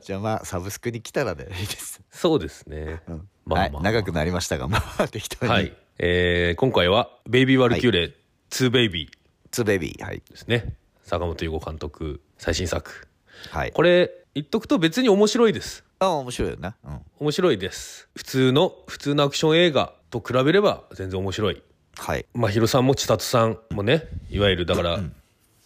[0.00, 3.02] じゃあまあサブスクに来たらでいいです、そうですね。
[3.08, 3.28] うん。
[3.44, 8.14] まあまあはい、長くなりましたがまあ適当に、はい、えー今回は「ベイビー・ワルキューレ
[8.50, 9.10] 2ベイビー
[9.50, 10.76] ツーベイビーはい」ですね。
[11.02, 13.08] 坂本優吾監督最新作。
[13.50, 13.72] はい。
[13.72, 15.84] これ言っとくと別に面白いです。
[15.98, 17.00] あ面白いよねうん。
[17.18, 18.08] 面白いです。
[18.14, 21.62] 普通の普通のアクション映画と比べれば全然面白い
[21.96, 22.26] はい。
[22.34, 25.00] まあヒロさんも千里さんもねいわゆるだから、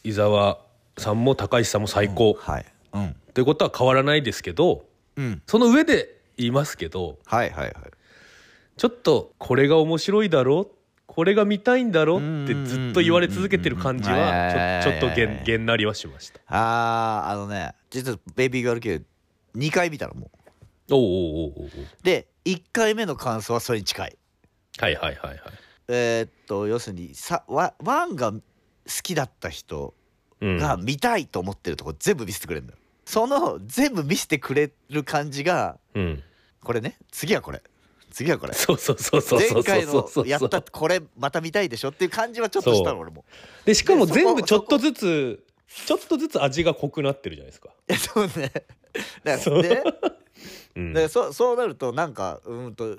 [0.05, 0.59] 伊沢
[0.99, 2.67] さんも高石さんも最高、はい。
[2.93, 3.17] うん。
[3.35, 4.85] ということは変わらないですけど
[5.17, 5.43] うん。
[5.47, 7.75] その上で言いますけどはいはいはい。
[8.77, 10.71] ちょっとこれが面白いだろ
[11.07, 16.41] これが見たいんだろってずっと言われ続けてる感じはちょちょっとげんげんなりはしました。
[16.49, 19.03] あーあのね実は「ベイビーガールキュー」
[19.57, 20.31] 2回見たのも
[20.91, 20.95] う。
[20.95, 21.87] おうおうおうおうおう。
[22.03, 24.17] で1回目の感想はそれに近い。
[24.79, 25.41] はいはいはいはい
[25.89, 28.41] えーっと要するにさワワンが好
[29.03, 29.95] きだった人
[30.41, 30.59] うん。
[30.59, 32.79] が見たいと思ってるとこ全部見せてくれるんだよ。
[33.05, 36.23] その全部見せてくれる感じがうん。
[36.63, 37.63] これね次はこれ。
[38.11, 38.53] 次はこれ。
[38.55, 40.29] そうそうそうそうそう前回のそうそう。
[40.29, 43.25] やったこれまた見たいでしょっていう感じはちょっとしたの俺も。
[43.65, 45.45] でしかも全部ちょっとずつ
[45.87, 47.71] ちょっとずつ味が濃くなってるじゃないですか。
[47.89, 48.53] いやそうね。
[49.25, 49.63] だかそう。
[49.63, 49.83] らね
[50.77, 50.93] うん。
[50.93, 52.99] だからそそうなるとなんかうんと、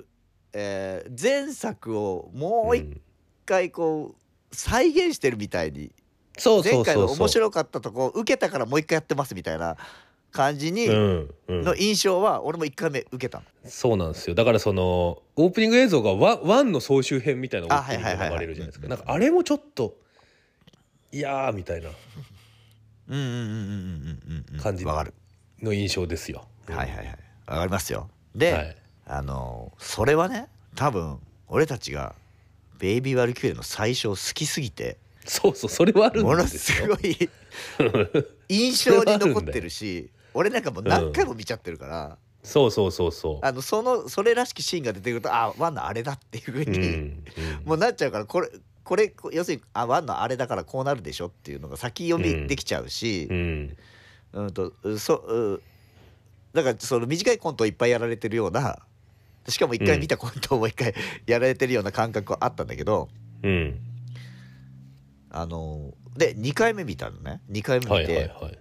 [0.60, 3.00] えー前作をもう一ん
[3.46, 4.14] 回こ
[4.50, 5.92] う再現してるみたいに
[6.36, 9.76] そう前回の面白かったとこ受けたからもう一回やってますみたいな
[10.32, 10.86] 感じに
[11.48, 13.44] の印象は俺も一回目受けたの。
[13.64, 14.34] そうなんですよ。
[14.34, 18.88] だからそのオープニング映像がワワンの総集編みたいなオあープニングが流れるじゃないですか。
[18.88, 19.96] なんかあれもちょっと
[21.12, 21.88] いやーみたいな。
[24.62, 24.84] 感じ。
[24.84, 26.46] の印象ですよ。
[26.68, 27.06] はいはいはい。
[27.46, 28.10] わかりますよ。
[28.34, 28.76] で、はい
[29.08, 31.18] あのそれはね多分
[31.48, 32.14] 俺たちが
[32.78, 36.86] 「ベイビー・ワルキューレ」の最初好きすぎてそうそうそれはあるんものですよ。
[36.86, 37.30] すごい
[38.48, 43.46] 印象に残ってるし俺なんかもう何回も見ちゃってるから、そうそうそうそう。
[43.46, 47.24] あのそのそれらしきシーンが出てくるとあワンのあれだっていうふううんに、うん。
[47.64, 48.50] もうなっちゃうからこれ
[48.84, 53.76] これ要するにあワンのあれだからこうなるでしょっていうのが先読みできちゃうしう、ん。
[54.32, 55.62] うん、とそう
[56.52, 58.78] だからその短いコントをいっぱいやられてるような
[59.48, 60.94] しかも一回見たコントをもう一回
[61.26, 63.08] やられてるような感覚はあったんだけど
[63.42, 63.80] うん。
[65.30, 67.40] あので2回目見たのね。
[67.50, 68.58] 2回目見て、はいはいはい。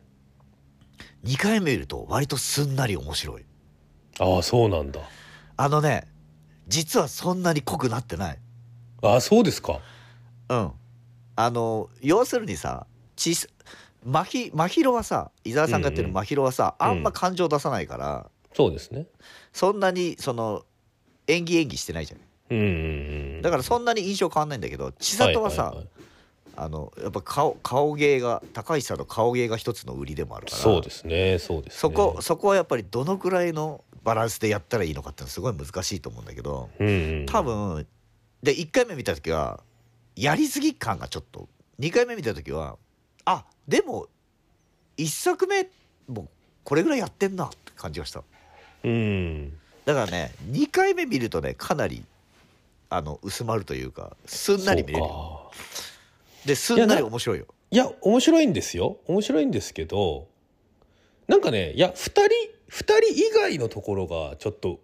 [1.25, 3.45] 2回目見ると割とすんなり面白い。
[4.19, 5.01] ああそうなんだ。
[5.55, 6.07] あのね
[6.67, 8.39] 実はそんなに濃くなってない。
[9.01, 9.79] ああそうですか。
[10.49, 10.71] うん。
[11.35, 13.49] あの要するにさちす
[14.03, 16.13] 真ひ真宙はさ伊沢さんがやってるうんうん。
[16.13, 16.87] 真宙はさ、うん。
[16.87, 19.07] あんま感情出さないから、そうですね。
[19.53, 20.63] そんなにその
[21.27, 22.17] 演技演技してないじゃ
[22.53, 23.41] ん。
[23.41, 25.75] だからそんなに印象変わんないんだけど千里はさ、
[26.55, 31.79] あのやっぱ顔顔芸が高橋さんの顔芸が一つの売りでもあるからそうですねそうですね。
[31.79, 36.91] そこそこはやっぱりどのくらいのバランスでやったらいいのかってのはすごい難しいと思うんだけどうんう
[37.23, 37.25] ん。
[37.27, 37.85] 多分
[38.41, 39.61] で1回目見た時は
[40.15, 41.47] やりすぎ感がちょっと
[41.79, 42.77] 2回目見た時は
[43.25, 44.07] あでも
[44.97, 45.67] 1作目
[46.07, 46.29] も
[46.63, 48.23] これぐらいやってんなって感じがした。
[48.83, 49.53] うん
[49.87, 52.03] だからね2回目見るとねかなり
[52.89, 55.05] あの薄まるというかすんなり見れる
[56.45, 57.45] ですんなり面白いよ。
[57.71, 58.97] いや面白いんですよ。
[59.07, 60.27] 面白いんですけど
[61.29, 62.21] なんかねいや2人
[62.69, 64.81] 2人以外のところがちょっと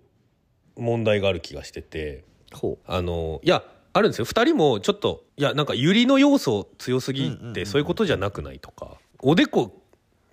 [0.78, 3.62] 問題がある気がしててほあのいや
[3.92, 4.26] あるんですよ。
[4.26, 9.82] 2人もちょっといやなんかユリの要素強すぎてそういうことじゃなくないとかおでこ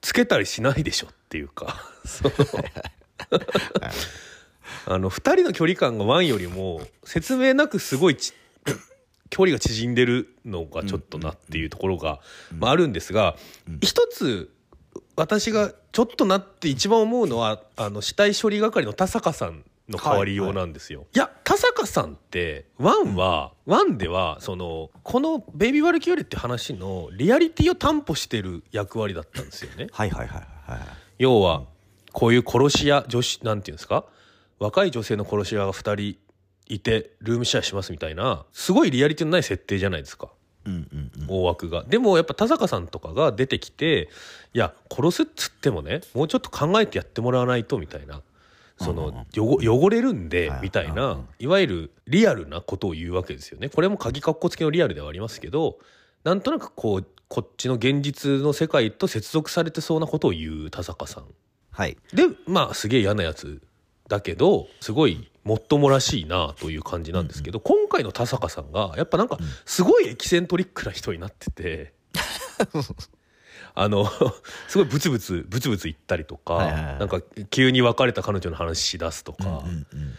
[0.00, 2.30] つけたりしないでしょっていうかその
[4.86, 8.32] あの2人の距離感が1よりも説明なくすごいち
[9.30, 12.20] 距離が縮んでるのがちょっとなっていうところが、
[12.58, 13.36] まあ、あるんですが、
[13.68, 13.78] うん。
[13.80, 14.50] 一つ
[15.16, 21.06] 私がちょっとなって一番思うのはあの死体処理係の田坂さんの代わりようなんですよ。
[21.14, 21.18] い。
[21.18, 29.88] や田坂さんってワンは、ワンではそのこの「ベイビー・ワルキューレ」って話のリアリティを担保してる役割だったんですよね。
[29.92, 30.80] はいはいはいはい。
[31.18, 31.64] 要は
[32.12, 34.04] こういう殺し屋女子なんていうんですか？
[34.60, 36.18] 若い女性の殺し屋が2人
[36.66, 40.28] いてルームシェアしますみたいなすごいリアリティのない設定じゃないですか。
[40.66, 41.26] うんうんうん。
[41.28, 41.84] 大枠が。
[41.84, 44.10] でもやっぱ田坂さんとかが出てきて
[44.52, 48.20] いや殺すっつってもねもうちょっと考えてやってもらわないとみたいな
[48.78, 50.60] その汚汚れるんではい。
[50.62, 53.70] みたいなんいわゆるリアルなことを言うわけですよね。
[53.70, 55.78] これも鍵括弧付きのリアルではありますけど
[56.22, 61.24] なんとなくこうこっちの現実の世界と接続されてそうなことを言う田坂さん。
[61.70, 61.96] はい。
[62.12, 63.62] でまあすげえ嫌なやつ
[64.10, 71.94] だけどすごいもっともらしいなという感じなんですけど、今回の田坂さんがやっぱなんかうんすごいエキセントリックな人になってて。
[73.72, 74.04] あの
[74.66, 76.98] すごいブツブツブツブツ言ったりとか、はいはいはい。
[76.98, 80.14] なんか急に別れた彼女の話し出すとか、うんうんうん。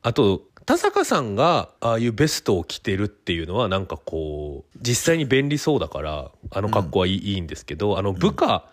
[0.00, 8.70] あと田坂さんがああいうベストを着てるっていうのはなんかこう実際に便利そうだからあの格好はいい,、いいんですけどあの部下、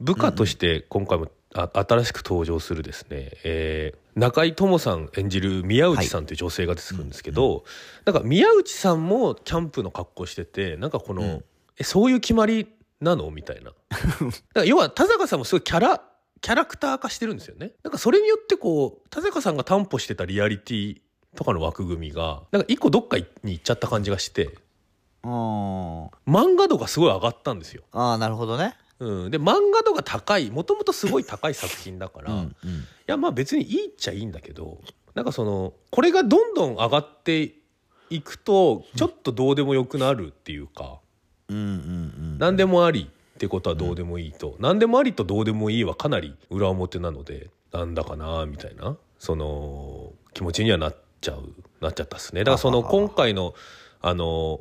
[0.00, 7.64] 部下として今回もあ新しく登場するですね、えー中井智さん演じる宮内さんという女性が出てくるんですけど、
[8.04, 11.44] なんか宮内さんもキャンプの格好しててなんかこの、うん
[11.78, 12.68] えそういう決まり
[13.00, 13.70] なのみたいな。
[13.88, 16.02] だから要は田坂さんもすごいキャラ
[16.42, 17.72] キャラクター化してるんですよね。
[17.82, 21.00] なんかそれによってこう田坂さんが担保してたリアリティ
[21.36, 24.50] とかの枠組みがなんか一個どっかに行っちゃった感じがして
[25.22, 27.82] あ漫画度がすごい上がったんですよ。
[27.92, 32.54] あなるほどねうん、で漫画度が高いもともとすごい高い作品だから、いうんうん。
[33.06, 34.78] やまあ別にいいっちゃいいんだけど
[35.14, 37.54] なんかそのこれがどんどん上がって
[38.10, 41.00] いくとちょっとどうでもよくなるっていうか、
[41.48, 42.38] うんうんうん。
[42.38, 52.42] 何でもありってことはどうでもいいと、何でもありとどうでもいいはかなり裏表なのでなんだかなみたいなその気持ちにはなっちゃうなっちゃったっすね。
[52.42, 53.54] だからその今回の
[54.02, 54.60] あの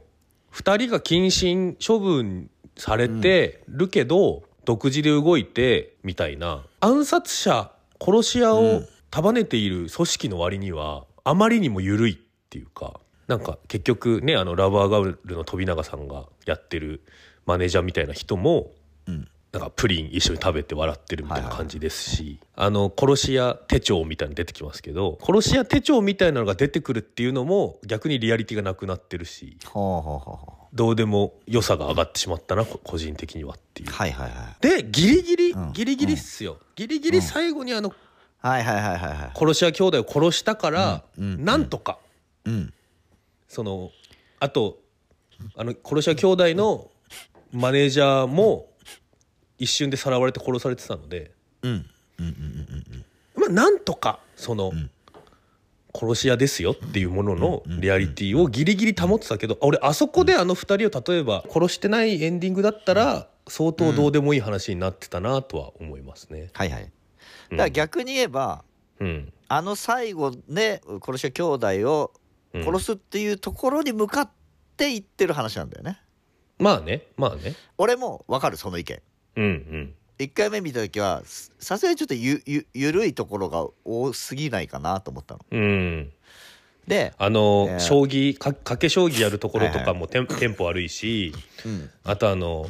[0.54, 6.63] 2人が謹慎処分されてるけど、独自で動いてみたいな。
[6.79, 12.17] 暗殺者殺し屋を束ねている組織の割にはあまりにも緩いっ
[12.49, 17.03] ていうかなんか結局ねあのラバーガールの飛永さんがやってる
[17.45, 18.71] マネージャーみたいな人も
[19.07, 29.57] うんなんかプリン一緒に食べて笑ってるみたいな感じですし、あの殺し屋手帳みたいなの出てきますけど殺し屋手帳みたいなのが出てくるっていうのも逆にリアリティがなくなってるし
[30.71, 33.89] どうでも良さが上がってしまったなこ個人的にはっていう。
[33.89, 33.91] う。
[33.91, 34.62] はいはいはい。
[34.62, 35.73] でギリギリうん。
[35.73, 37.91] ギリギリっすよ、ギリギリ最後にあの
[38.41, 39.31] はいはいはいはいはい。
[39.35, 41.97] 殺し屋兄弟を殺したから、なんとか
[42.45, 42.73] うん。
[43.47, 43.89] その
[44.39, 44.77] あと
[45.55, 46.91] あの殺し屋兄弟の
[47.51, 48.68] マネージャーも
[49.60, 51.72] 一瞬でさらわれて殺されてたので、うん。
[51.72, 51.80] うん
[52.19, 54.89] うんうんまあ、なんとかその、ん。
[55.93, 66.50] 殺し屋ですよっていうもののうんリアリティをギリギリ保ってたけど俺あそこであの二人を例えば殺してないエンディングだったら相当どうでもいい話になってたなとは思いますね。
[66.54, 66.84] はいはい。
[66.84, 68.63] だから逆に言えば
[69.00, 69.34] うん。
[69.48, 72.12] あの最後ね殺し屋兄弟を
[72.54, 72.63] うん。
[72.63, 74.30] 殺すっていうところに向かっ
[74.78, 76.00] ていってる話なんだよね。
[76.60, 77.56] まあねまあね。
[77.80, 79.02] 俺もわかるその意見
[79.39, 79.93] うんうん。
[80.19, 85.39] 1回目見た時はすさすがにちょっとゆゆゆるいところが多すぎないかなと思ったの。
[85.49, 86.12] うん。
[86.88, 91.34] で、あの、えー将棋か賭け将棋やるところとかもテン,、テンポ悪いし
[91.65, 91.89] うん。
[92.04, 92.67] あとあの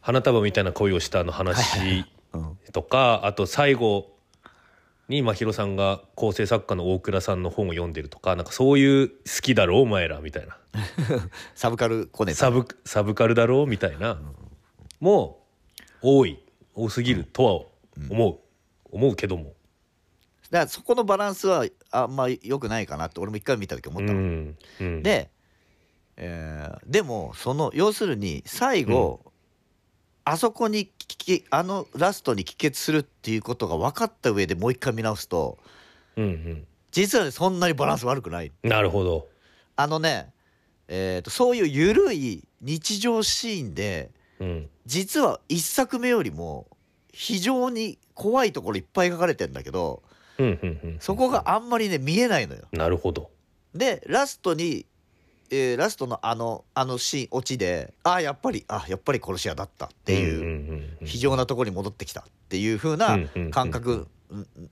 [0.00, 4.10] 花束みたいな恋をしたあの話うん、とかあと最後
[5.08, 10.56] に真宙さんが構成作家の大倉さんの本を読んでるとかなんかそういう好きだろお前らみたいな。
[11.54, 12.38] サブカルコネタ。
[12.38, 14.18] サブサブカルだろみたいな。
[15.00, 15.41] もう
[16.02, 16.38] 多い
[16.74, 17.52] 多すぎるとは
[18.10, 18.38] 思う、
[18.90, 19.16] 思う。
[19.16, 19.54] けども。
[20.50, 24.58] だからそこのバランスはあんま良くないかなって俺も一回見た時思ったの、うん。
[24.80, 25.30] うん、で、
[26.16, 29.32] えーでもその要するに最後、
[30.24, 35.58] あそこに帰きあのラストに帰結するっていうことが分かった上でもう一回見直すと
[36.16, 38.52] うん実はねそんなにバランス悪くない。
[38.62, 39.28] うん、なるほど、
[39.76, 40.32] あのね、
[40.88, 44.10] えーとそういう緩い日常シーンで
[44.42, 46.66] うん、実は一作目よりも
[47.12, 50.02] 非常に怖いところいっぱい描かれてんだけど
[50.38, 50.96] うんうんうん。
[51.00, 52.62] そこがあんまりね見えないのよ。
[52.72, 53.30] なるほど。
[53.74, 54.86] でラストに、
[55.50, 63.18] えーラストのあのあのシーンオチであやっぱりあやっぱり殺し屋だったっていう、非常なところに戻ってきたっていう風な
[63.50, 64.06] 感覚に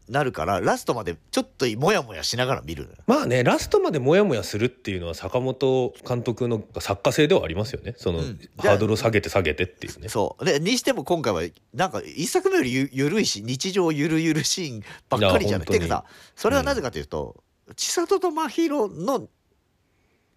[0.09, 7.95] なるからラストまでちょっとモヤモヤしながら見るまあねラストまでモヤモヤするっていうのは坂本監督の作家性ではありますよね。
[7.97, 8.39] その、うん。
[8.59, 10.09] ハードルを下げて下げてっていうね。
[10.09, 10.45] そう。
[10.45, 11.43] でにしても今回は
[11.75, 15.67] なんか一作目よりゆゆるいし日常ゆるゆるシーンばっかりじゃない？
[15.67, 17.43] てかさそれはなぜかというと、
[17.77, 19.29] 千里と真宙の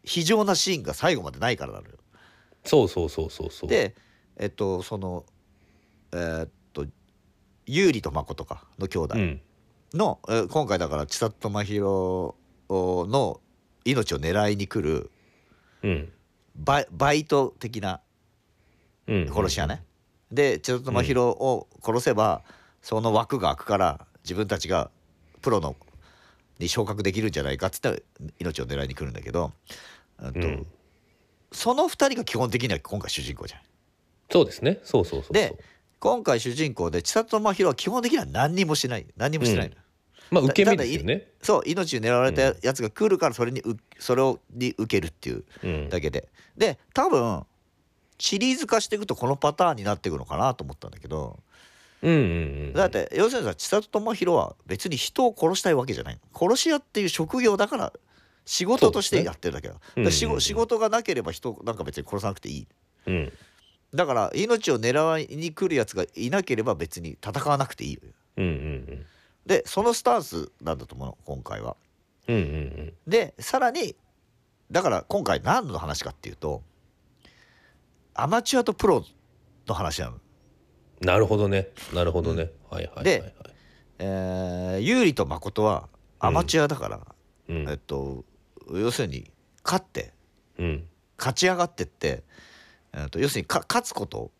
[0.04, 1.94] 非常なシーンが最後までないからなのよ。
[2.66, 3.70] そうそうそうそうそう。
[3.70, 3.96] で
[4.38, 5.26] えっとその
[6.12, 6.52] えーっと
[7.66, 9.42] 優里と誠かの兄弟うん。
[9.94, 11.80] の、えー今回だから千里と真宙
[12.70, 13.42] の
[13.86, 15.12] 命を狙いに来る
[15.84, 16.12] うん。
[16.56, 18.02] バイバイト的な
[19.08, 19.28] うん。
[19.34, 19.84] 殺し屋ね。
[20.32, 22.42] で千里と真宙を殺せば、
[22.82, 24.90] その枠が空くから自分たちが
[25.42, 25.76] プロの
[26.60, 28.04] に昇格できるんじゃないかっつって
[28.40, 29.52] 命を狙いに来るんだけど、
[30.20, 30.68] うん。
[31.52, 33.62] その2人が基本的には今回主人公じゃん。
[34.32, 34.80] そうですね。
[34.84, 35.34] そうそうそうそう。
[35.34, 35.56] で
[36.04, 39.06] 今回主人公で千里と真宙は基本的には何にもしない。
[39.16, 39.76] 何にもしてないの、
[40.32, 41.30] まあ受け身ですよね。
[41.42, 45.88] そう命を狙われたやつが来るからそれにうそれをに受けるっていううん。
[45.88, 46.28] だけで。
[46.58, 47.46] で多分
[48.20, 51.40] シリーズ化していくとこのパターンになっていくのかなと思ったんだけど。
[52.02, 52.24] うんうんう
[52.72, 56.20] んだって要するにさ千里と真宙は別に人を殺したいわけじゃない。
[56.38, 57.94] 殺し屋っていう職業だから
[58.44, 62.68] 仕事としてやってるだけだ,、ねだ仕事がなければ人なんか別に殺さなくていい。
[63.08, 63.34] うん
[63.94, 68.02] だから命を狙いに来るやつがいなければ別に戦わなくていいよ。
[68.38, 69.06] うんうん
[69.46, 71.76] でそのスタンスなんだと思うの今回は。
[72.28, 72.46] うんうんう
[72.84, 72.94] ん。
[73.06, 73.96] でさらに
[74.72, 76.64] だから今回何の話かっていうと
[78.14, 79.04] アマチュアとプロ
[79.68, 80.20] の話なの。
[81.02, 81.68] なるほどね。
[81.94, 83.04] なるほどね、はいはいはいはい。
[83.04, 83.34] で
[84.00, 85.88] えー、有利と誠は
[86.20, 87.02] アマチュアだから、
[87.50, 87.70] うん。
[87.70, 88.24] えっと
[88.72, 89.30] 要するに
[89.64, 90.14] 勝って
[90.58, 90.88] うん。
[91.18, 92.24] 勝ち上がってって、
[92.94, 94.32] えっと要するにか勝つこと。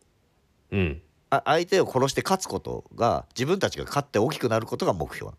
[0.72, 1.02] うん。
[1.30, 5.32] あ相手を殺して勝つことが自分たちが勝って大きくなることが目標。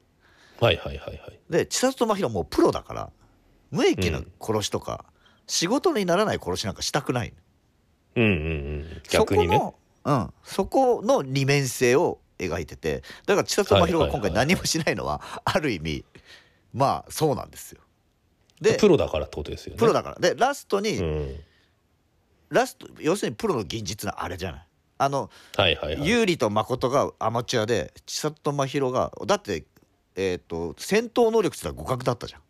[0.61, 1.41] はいはいはいはい。
[1.49, 3.11] で千里と真宙はもうプロだから
[3.71, 5.05] 無益な殺しとか、
[5.47, 7.33] 仕事にならない殺しなんかしたくない。
[8.17, 8.39] のうんうんう
[8.81, 9.03] ん。
[9.11, 9.57] 逆にね。
[9.57, 9.75] そこ
[10.05, 16.05] の、うん、そこの二面性を描いててだから千里真宙が今回何もしないのはある意味
[16.73, 17.81] まあそうなんですよ。
[18.61, 19.79] でプロだからってことですよね。
[19.79, 20.19] プロだから。
[20.19, 21.37] でラストに、うん
[22.51, 24.67] ラスト要するにプロの現実なあれじゃない？
[24.99, 29.65] あのはいはいはい有利と誠がアマチュアで千里真宙がだって
[30.17, 32.41] えっ、と戦闘能力って言ったら互角だったじゃん。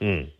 [0.00, 0.32] うん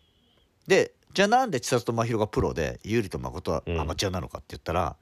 [0.67, 4.97] でじゃあなんで千里真宙がプロで有利と誠はアマチュアなのかって言ったら、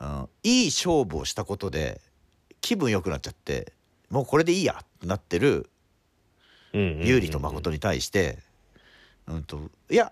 [0.00, 2.00] うんいい勝負をしたことで
[2.62, 3.72] 気分良くなっちゃって
[4.08, 5.68] もうこれでいいやってなってる
[6.72, 8.38] 有利と誠に対して、
[9.26, 10.10] うんといや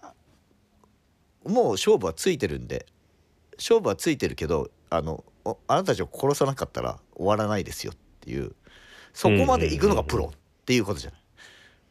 [1.44, 2.87] もう勝負はついてるんで
[3.57, 8.53] 勝負はついてるけどあのおあなたたちを殺さなかったら終わらないですよっていう
[9.12, 11.20] そこまで行くのがプロっていうことじゃない。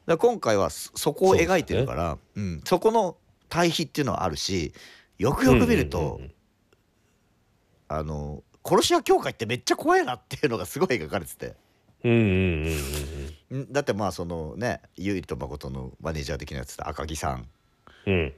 [0.06, 4.74] だ今回はそそこを描いてるからそ,、うん、そこの対比っていうのはあるし
[5.18, 6.22] よくよく見ると、
[7.88, 11.56] あの殺し屋協会ってめっちゃ怖いなっていうのがすごい描かれてて。
[12.04, 12.78] うんうんうん
[13.52, 13.74] うんん。
[13.74, 17.48] だってまあそのね優里と誠のマネージャー的なやつで赤木さん。
[18.06, 18.34] うん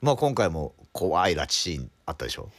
[0.00, 2.50] まあ今回も怖い拉致シーンあったでしょ？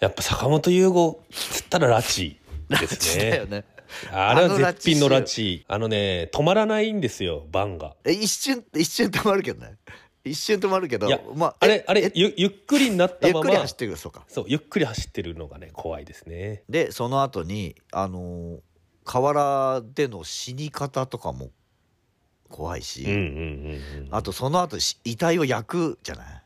[0.00, 2.36] やっぱ坂本優吾つったら拉致
[2.80, 3.44] ですね。
[3.50, 3.64] ね。
[4.12, 5.64] あれは絶品の拉致。
[5.66, 7.96] あのね止まらないんですよバンが。
[8.04, 9.76] え一瞬一瞬止まるけどね。
[10.24, 13.38] 一瞬止まるけどいやまああれあれえゆゆっくりになったまま。
[13.40, 14.24] ゆっくり走ってくるそうか。
[14.28, 16.62] そうゆっくり走ってるのがね怖いですね。
[16.68, 18.60] でその後にあのー
[19.10, 21.48] 河原での死に方とかも
[22.50, 23.28] 怖いし、うんうんうんう
[24.02, 24.08] ん。
[24.10, 26.42] あとその後し遺体を焼くじゃない？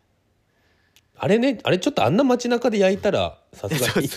[1.23, 4.09] あれねあれちょっとあんな街中で焼いたらさすがに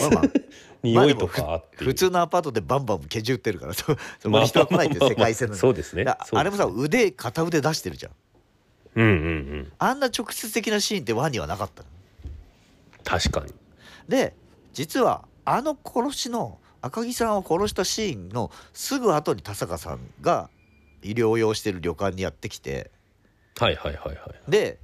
[0.00, 0.22] まあまあ。
[0.84, 3.84] 匂いとか普通のアパートでバンバン拳銃撃ってるからそ
[4.20, 6.04] そこに人が来ないって世界線なのそうですね。
[6.06, 8.12] あれもさ腕片腕出してるじゃん。
[8.94, 9.16] うんうんう
[9.62, 9.72] ん。
[9.80, 11.88] あんな直接的なシーンってワンにはなかったの？
[13.02, 13.52] 確かに。
[14.08, 14.36] で
[14.72, 20.48] 実はあの殺しの赤木さんを殺したシーンのすぐ後に田坂さんが
[21.02, 22.92] 療養してる旅館にやってきて。
[23.58, 24.50] はいはいはいはい。
[24.50, 24.78] で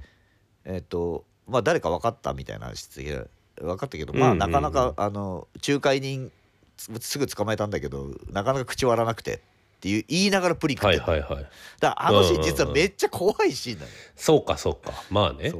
[0.65, 3.27] えっ、とまあ誰か分かったみたいな質問で
[3.61, 4.43] 分かったけどまあうんうん。
[4.43, 6.31] うんなかなかあの仲介人
[6.77, 9.39] すすぐ捕まえたんだけどなかなか口割らなくてっ
[9.79, 11.43] ていう言いながらプリン食ってるはいはいはい。
[11.79, 12.51] だからあのシーンうんうんうん。
[12.51, 13.93] 実はめっちゃ怖いシーンなのよ。
[14.15, 14.93] そうかそうか。
[15.09, 15.51] まあね。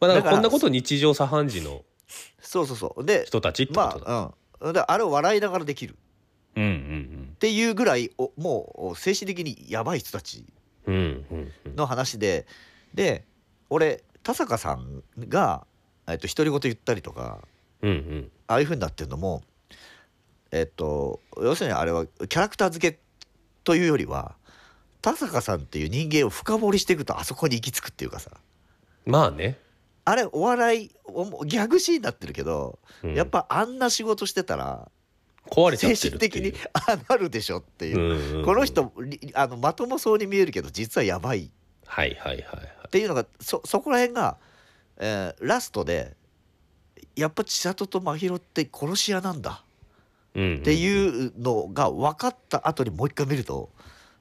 [0.00, 1.82] まあだだからこんなこと日常茶飯事の
[2.40, 3.04] そうそうそう。
[3.04, 4.72] で人たちってことだ、まあうん。
[4.72, 5.96] であれを笑いながらできる。
[6.56, 10.44] うんうんっていうぐらいおもう精神的にやばい人たち
[10.86, 11.76] うんうんうんうん。
[11.76, 12.46] の話で
[12.94, 13.24] で
[13.70, 15.66] 俺田坂さんが、
[16.06, 17.38] えっと、独り言言ったりとか
[17.80, 18.30] うんうん。
[18.46, 19.42] ああいう風になってるのも
[20.52, 22.98] えっと要するにあれはキャラクター付け
[23.64, 24.34] というよりは
[25.00, 28.32] 田坂さんっていう人間を深掘りしていくとあそこに行き着くっていうかさ。
[29.06, 29.58] まあね、
[30.04, 33.14] あれお笑いおギャグシーンになってるけど、うん。
[33.14, 34.90] やっぱあんな仕事してたら
[35.46, 38.44] 壊れちゃ精神的にああなるでしょっていう、うんうんうん。
[38.44, 41.50] この人りあのまともそうに見えるけど実はやばい
[41.86, 44.38] はいはいはいっていうのがそそこら辺が、
[44.96, 46.16] えーラストで
[47.14, 49.62] やっぱ千里と真宙って殺し屋なんだ。
[50.34, 53.70] うんっていうのが分かった後にもう一回見ると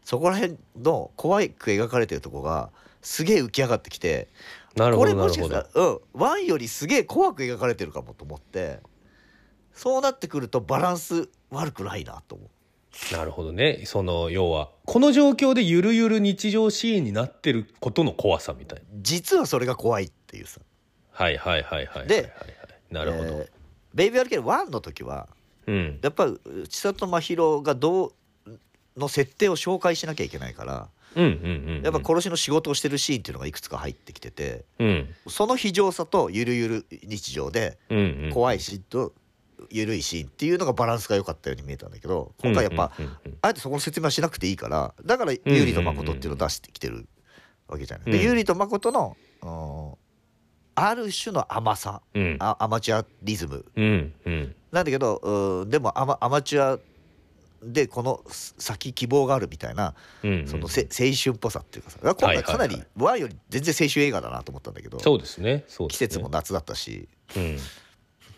[0.03, 4.27] そこら辺の怖く描かれてるとこがすげえ浮き上がってきて
[4.75, 8.79] これもしかしたら、うん、ワンよりすげえ怖く描かれてるかもと思って
[9.73, 12.47] そうなってくるとバランス悪くないなと思う。
[13.11, 13.83] なるほどね。
[13.85, 18.85] その要はこの状況でゆるゆる日常シーンになってることの怖さみたいな。
[19.01, 20.61] 実はそれが怖いっていうさ。
[21.11, 22.33] はいはいはいはいではい
[22.91, 23.47] なるほど、えー
[23.93, 25.27] ベイビーアルケード1の時は
[25.65, 25.99] うん。
[26.03, 26.27] やっぱ
[26.69, 28.13] 千里真宙がど
[28.45, 28.49] う
[28.95, 31.81] の設定を紹介しなきゃいけないからうんうんうんうん。
[31.83, 35.15] やっぱ殺しの仕事をしてるシーンっていうのがいくつか入ってきててうん。
[35.27, 39.13] その非常さとゆるゆる日常でうんうん怖いシーンと
[39.71, 42.91] ゆるいシーンっていうのがバランスが良かったように見えたんだけど今回やっぱ
[43.41, 47.07] あえてそこの説明はしなくていいからだから有利と誠っていうのを出してきてる
[47.67, 48.11] わけじゃない。
[48.11, 48.23] でうん。
[48.23, 49.47] 有利と誠のう
[49.95, 50.07] ん
[50.79, 52.37] ある種の甘さうん。
[52.39, 53.65] あアマチュアリズム。
[53.75, 54.55] うんうん。
[54.71, 55.17] なんだけど
[55.63, 56.79] うんでもアマアマチュア
[57.63, 60.47] でこの先希望があるみたいなうんうん。
[60.47, 61.99] そのせ青春っぽさっていうかさ。
[62.01, 65.65] 今回かなりワンより全然青春映画だなと思ったんだけどそうですね。
[65.79, 65.87] ね。
[65.89, 67.09] 季節も夏だったし。
[67.35, 67.57] うん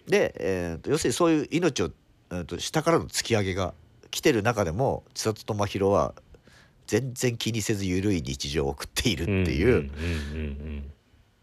[0.08, 1.92] で、えーと要するにそういう命を、
[2.32, 3.74] えーと下からの突き上げが
[4.12, 6.14] 来てる中でも千里と真宙は
[6.88, 9.92] 全然気にせず緩い日常を送っているっていう、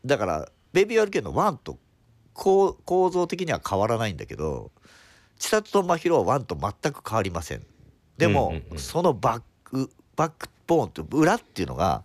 [0.05, 1.79] だから「ベイビー・アルケード」の1と
[2.35, 4.71] 構構造的には変わらないんだけど
[5.39, 7.63] 千里と真宙は1と全く変わりません。
[8.19, 12.03] でも、そのバックバックボーンと裏っていうのが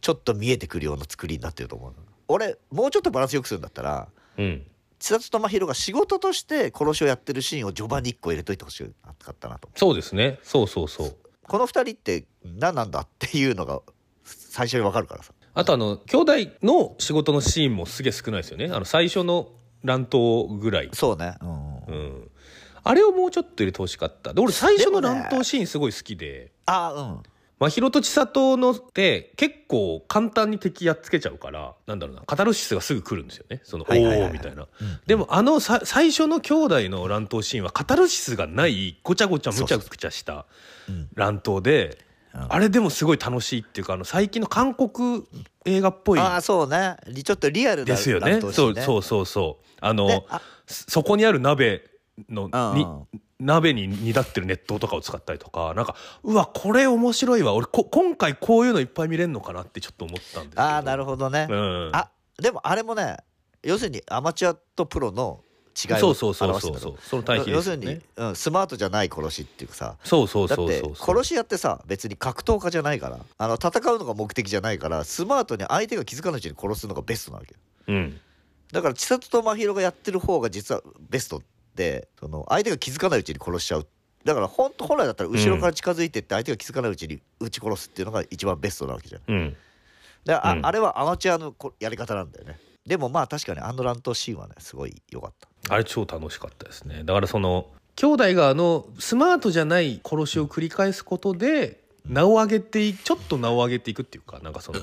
[0.00, 1.92] ちょっと見えてくるような作りになってると思う
[2.28, 4.08] 俺もうちょっとバランスよくするんだったら
[4.38, 4.66] うんうん
[5.02, 8.84] 千里と真宙が仕事として殺しをやってるシーンを序盤に1個入れといてほし
[9.18, 9.68] かったなと。
[9.74, 10.38] そうですね。
[10.44, 11.16] そうそうそう。
[11.48, 13.80] この2人って何なんだっていうのが
[14.22, 15.32] 最初に分かるからさ。
[15.54, 16.32] あとあの兄弟
[16.62, 18.66] の仕事のシーンもすげえ少ないですよね。
[18.66, 19.48] あの最初の
[19.82, 20.90] 乱闘ぐらい。
[20.92, 21.34] そうね。
[21.40, 22.30] うんうん。
[22.84, 24.32] あれをもうちょっと入れてほしかった。
[24.32, 26.52] で俺最初の乱闘シーンすごい好きで。
[26.66, 27.22] あうん
[27.70, 33.60] 真宙と千里のって結構簡単に敵やっつけちゃうからなんだろうなカタルシスがすぐ来るんですよね。
[33.64, 35.00] その、おおみたいな、うん。
[35.06, 40.46] でもあのさ最初の兄弟の乱闘シーンはカタルシスがないごちゃごちゃむちゃくちゃした
[40.88, 41.08] うん。
[41.14, 41.98] 乱闘で
[42.34, 42.46] うん。
[42.48, 45.24] あれでもすごい楽しいっていうかあの最近の韓国
[45.64, 46.96] 映画っぽいああそうね。
[47.24, 48.40] ちょっとリアルなですよね。
[48.40, 49.66] そうそうそうそう。
[49.80, 50.24] あの
[50.66, 51.91] そこにある鍋
[52.28, 52.86] のうんに
[53.40, 57.54] 鍋に煮立ってる熱湯とかを使ったりとかなんかうわこれ面白いわ。
[57.54, 60.62] 俺こ今回こういうのいっぱい見れるのかなってちょっと思ったんですけど。
[60.62, 62.10] ああなるほどね、うん、あ
[62.40, 63.16] でもあれもね
[63.62, 65.40] 要するにアマチュアとプロの
[65.72, 66.98] 違いをそうそうそうそうそう。
[67.00, 69.96] その対比で要するに、うん、スマートじゃない殺しっていうかさ。
[70.04, 70.94] そうそうだってそう。
[70.94, 73.18] そう殺し屋ってさ別に格闘家じゃないから。
[73.38, 77.60] あの戦うのが目的じゃないからスマートに相手が気づかないうちに殺すのがベストなわけよ。
[77.88, 78.20] うん。
[78.70, 81.42] だから千里と真宙がやってる方が実はベスト
[81.74, 83.86] でその相手が気づかないうちに殺しちゃう。
[84.24, 89.56] だから本本来だったら後ろから近づいてって相手が気づかないうちに撃ち殺すっていうのが一番ベストなわけじゃんうん。
[90.24, 90.66] であ,、うん。
[90.66, 92.60] あれはアマチュアのこやり方なんだよね。
[92.86, 95.74] でもまあ確かにあの乱闘シーンはねすごい良かった。
[95.74, 97.02] あれ超楽しかったですね。
[97.04, 97.66] だからその
[97.96, 104.80] 兄弟があのスマートじゃない殺しを繰り返すことで名を上げていちょっと名を上げていくっていうかなんかその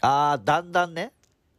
[0.00, 1.12] あーだんだんね。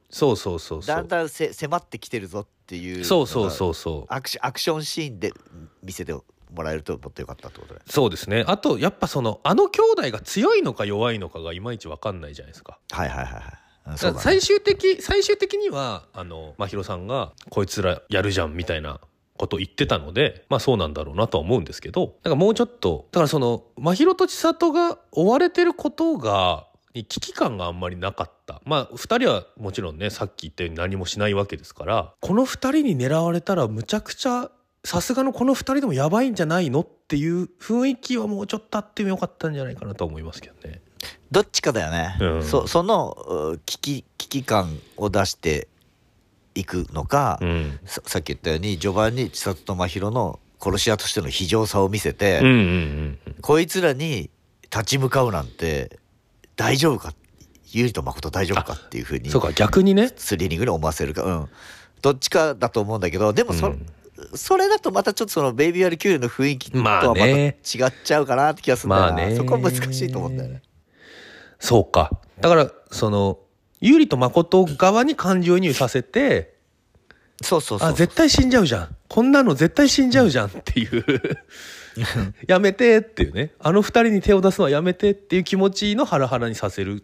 [0.10, 0.96] そうそうそうそう。
[0.96, 4.14] だんだんせ迫ってきてるぞっっていうそうそうそうそう。
[4.14, 5.34] アクシアクションシーンで
[5.82, 6.24] 見せても
[6.62, 8.44] らえるともっとよかったってことでそうですね。
[8.48, 12.78] あとやっぱそのあの兄弟が強いのか弱いのかがいまいち分かんないじゃないですか。
[12.92, 13.98] はいはいはいはい。
[13.98, 19.00] 最終的最終的にはあの真宙さんが「こいつらやるじゃん」みたいな
[19.36, 28.62] こと言ってたのでまあそうなんだろうなとは思うんですけどだからもうちょっとだからその真宙と千里が追われてることがに危機感があんまりなかった。
[28.66, 34.50] まあ2人はもちろんねさっき言ったように何もしないわけですからこの2人に狙われたらむちゃくちゃ
[34.84, 40.82] さすがのこの2人でもやばいんじゃないのっていう雰囲気はもうちょっとあってもよかったんじゃないかなとは思いますけどね。
[41.32, 42.44] どっちかだよね、うん。
[42.44, 45.68] そそのう危機危機感を出して
[46.56, 47.80] いくのか、うん。
[47.86, 52.42] ささっき言ったように序盤に千里と真宙の殺し屋としての非常さを見せて、
[53.42, 54.30] こいつらに
[54.64, 56.00] 立ち向かうなんて
[56.60, 57.14] 大丈夫か？
[57.72, 60.12] 有利と誠大丈夫かっていうふうにそうか逆にね。
[60.18, 61.24] スリリングに思わせるか。
[61.24, 61.50] うん。
[62.02, 63.86] どっちかだと思うんだけどでもそ,、うん。
[64.36, 67.58] それだとまたちょっとそのベイビー・アル・キュールの雰囲気とはまた違ね。
[67.62, 67.64] っ
[68.04, 69.36] ちゃうかなって気がするんだよな、まあね。
[69.36, 70.62] そこは難しいと思うんだよね。
[71.60, 72.12] そうか。
[72.42, 73.40] だから、その、
[73.82, 76.56] 有利と誠側に感情移入させて、
[77.42, 77.90] そうそうそう。
[77.90, 78.96] あ、絶対死んじゃうじゃん。
[79.08, 81.06] こんなの絶対死んじゃうじゃんっていう。
[82.48, 83.54] やめてっていうね。
[83.60, 87.04] あの二人に手を出すのはやめてっていう気持ちのハラハラにさせるっ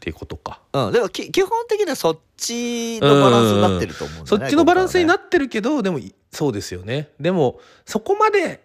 [0.00, 0.60] ていうことか。
[0.72, 4.22] うん、でもき基本的にはそっちのバランスになってると思うね。
[4.26, 6.00] そっちのバランスになっってるけど、でも、
[6.32, 7.10] そうですよね。
[7.20, 8.64] でも、そこまで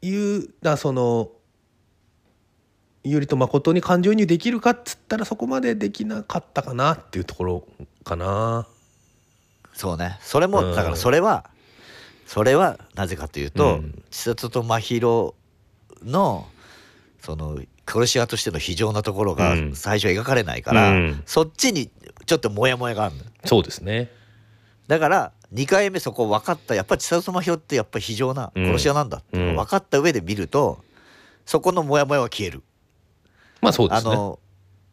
[0.00, 1.32] 言う、だその、
[3.04, 7.66] 有利と誠に感情移入できるかっつったらそこまでできなかったかなっていうところ
[8.04, 8.66] かな。
[9.74, 10.18] そうね。
[10.22, 11.50] それも、うんだからそれは、
[12.26, 15.00] それはなぜかというと、うん千里と真宙
[16.04, 16.46] の、
[17.20, 21.90] その、殺し屋としての非常なところがうん最初描かれないから、うんそっちに
[22.26, 24.10] ちょっとモヤモヤがあるのよそうですね。
[24.88, 30.80] だから2回目そこ分かったやっぱり千里と真宙ってやっぱり非常な殺し屋なんだって分かった上で見ると、
[31.44, 32.62] そこのモヤモヤは消える。
[33.60, 34.10] まあそうですね。
[34.10, 34.38] あの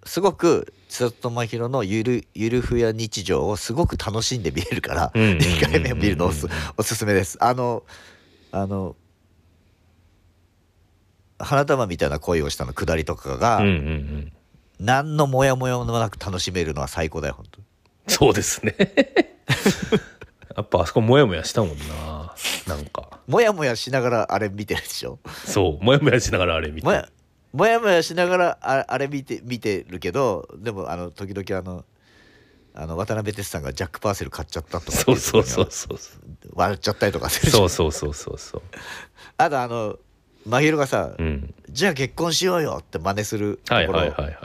[0.06, 6.48] すごく千里と真宙のゆるゆるふや日常をすごく楽しんで見れるから、うんうんうんうん2回目を見るのをおす
[6.78, 7.38] おすすめです。
[7.44, 7.84] あの
[8.52, 8.96] あの
[11.40, 14.34] 花束みたいな恋をしたの下りとかが、うんうんうん。
[14.80, 17.66] 何のモヤモヤもなく楽しめるのは最高だよ本当に
[18.08, 18.76] そうですね。
[20.56, 22.34] やっぱあそこモヤモヤしたもんな。
[22.68, 23.20] なんか。
[23.28, 25.84] モヤモヤしながらあれ見てるでしょそう。
[25.84, 26.86] モヤモヤしながらあれ見て。
[26.86, 27.08] もや
[27.54, 31.86] もやもやしながらああれ見て見てるけどでもあの時々あの
[32.76, 36.20] あの渡辺哲さんがジャック・パーセル買っちゃったとかそいうそうそうそうそう。
[36.54, 38.62] 笑っちゃったりとかそうそうそうそうそう。
[39.38, 39.98] あとあの
[40.48, 41.54] 真宙がさ、うん。
[41.70, 44.38] じゃあ結婚しようよって真似するとはいころはいはいはい。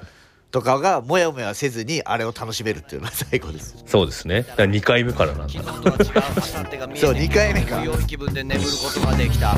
[0.51, 4.43] とかがもやもやせずにあれを楽しめるっていうのが最後ですそうですね。
[4.43, 5.53] だから2回目からなんだ
[6.95, 9.57] そう二回目か気分で眠ることができた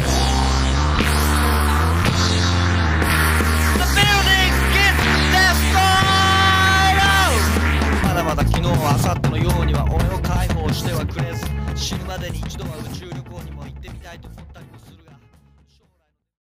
[9.11, 11.45] かったのようには俺を解放してはくれず
[11.75, 13.10] 死ぬまでに一度は宇宙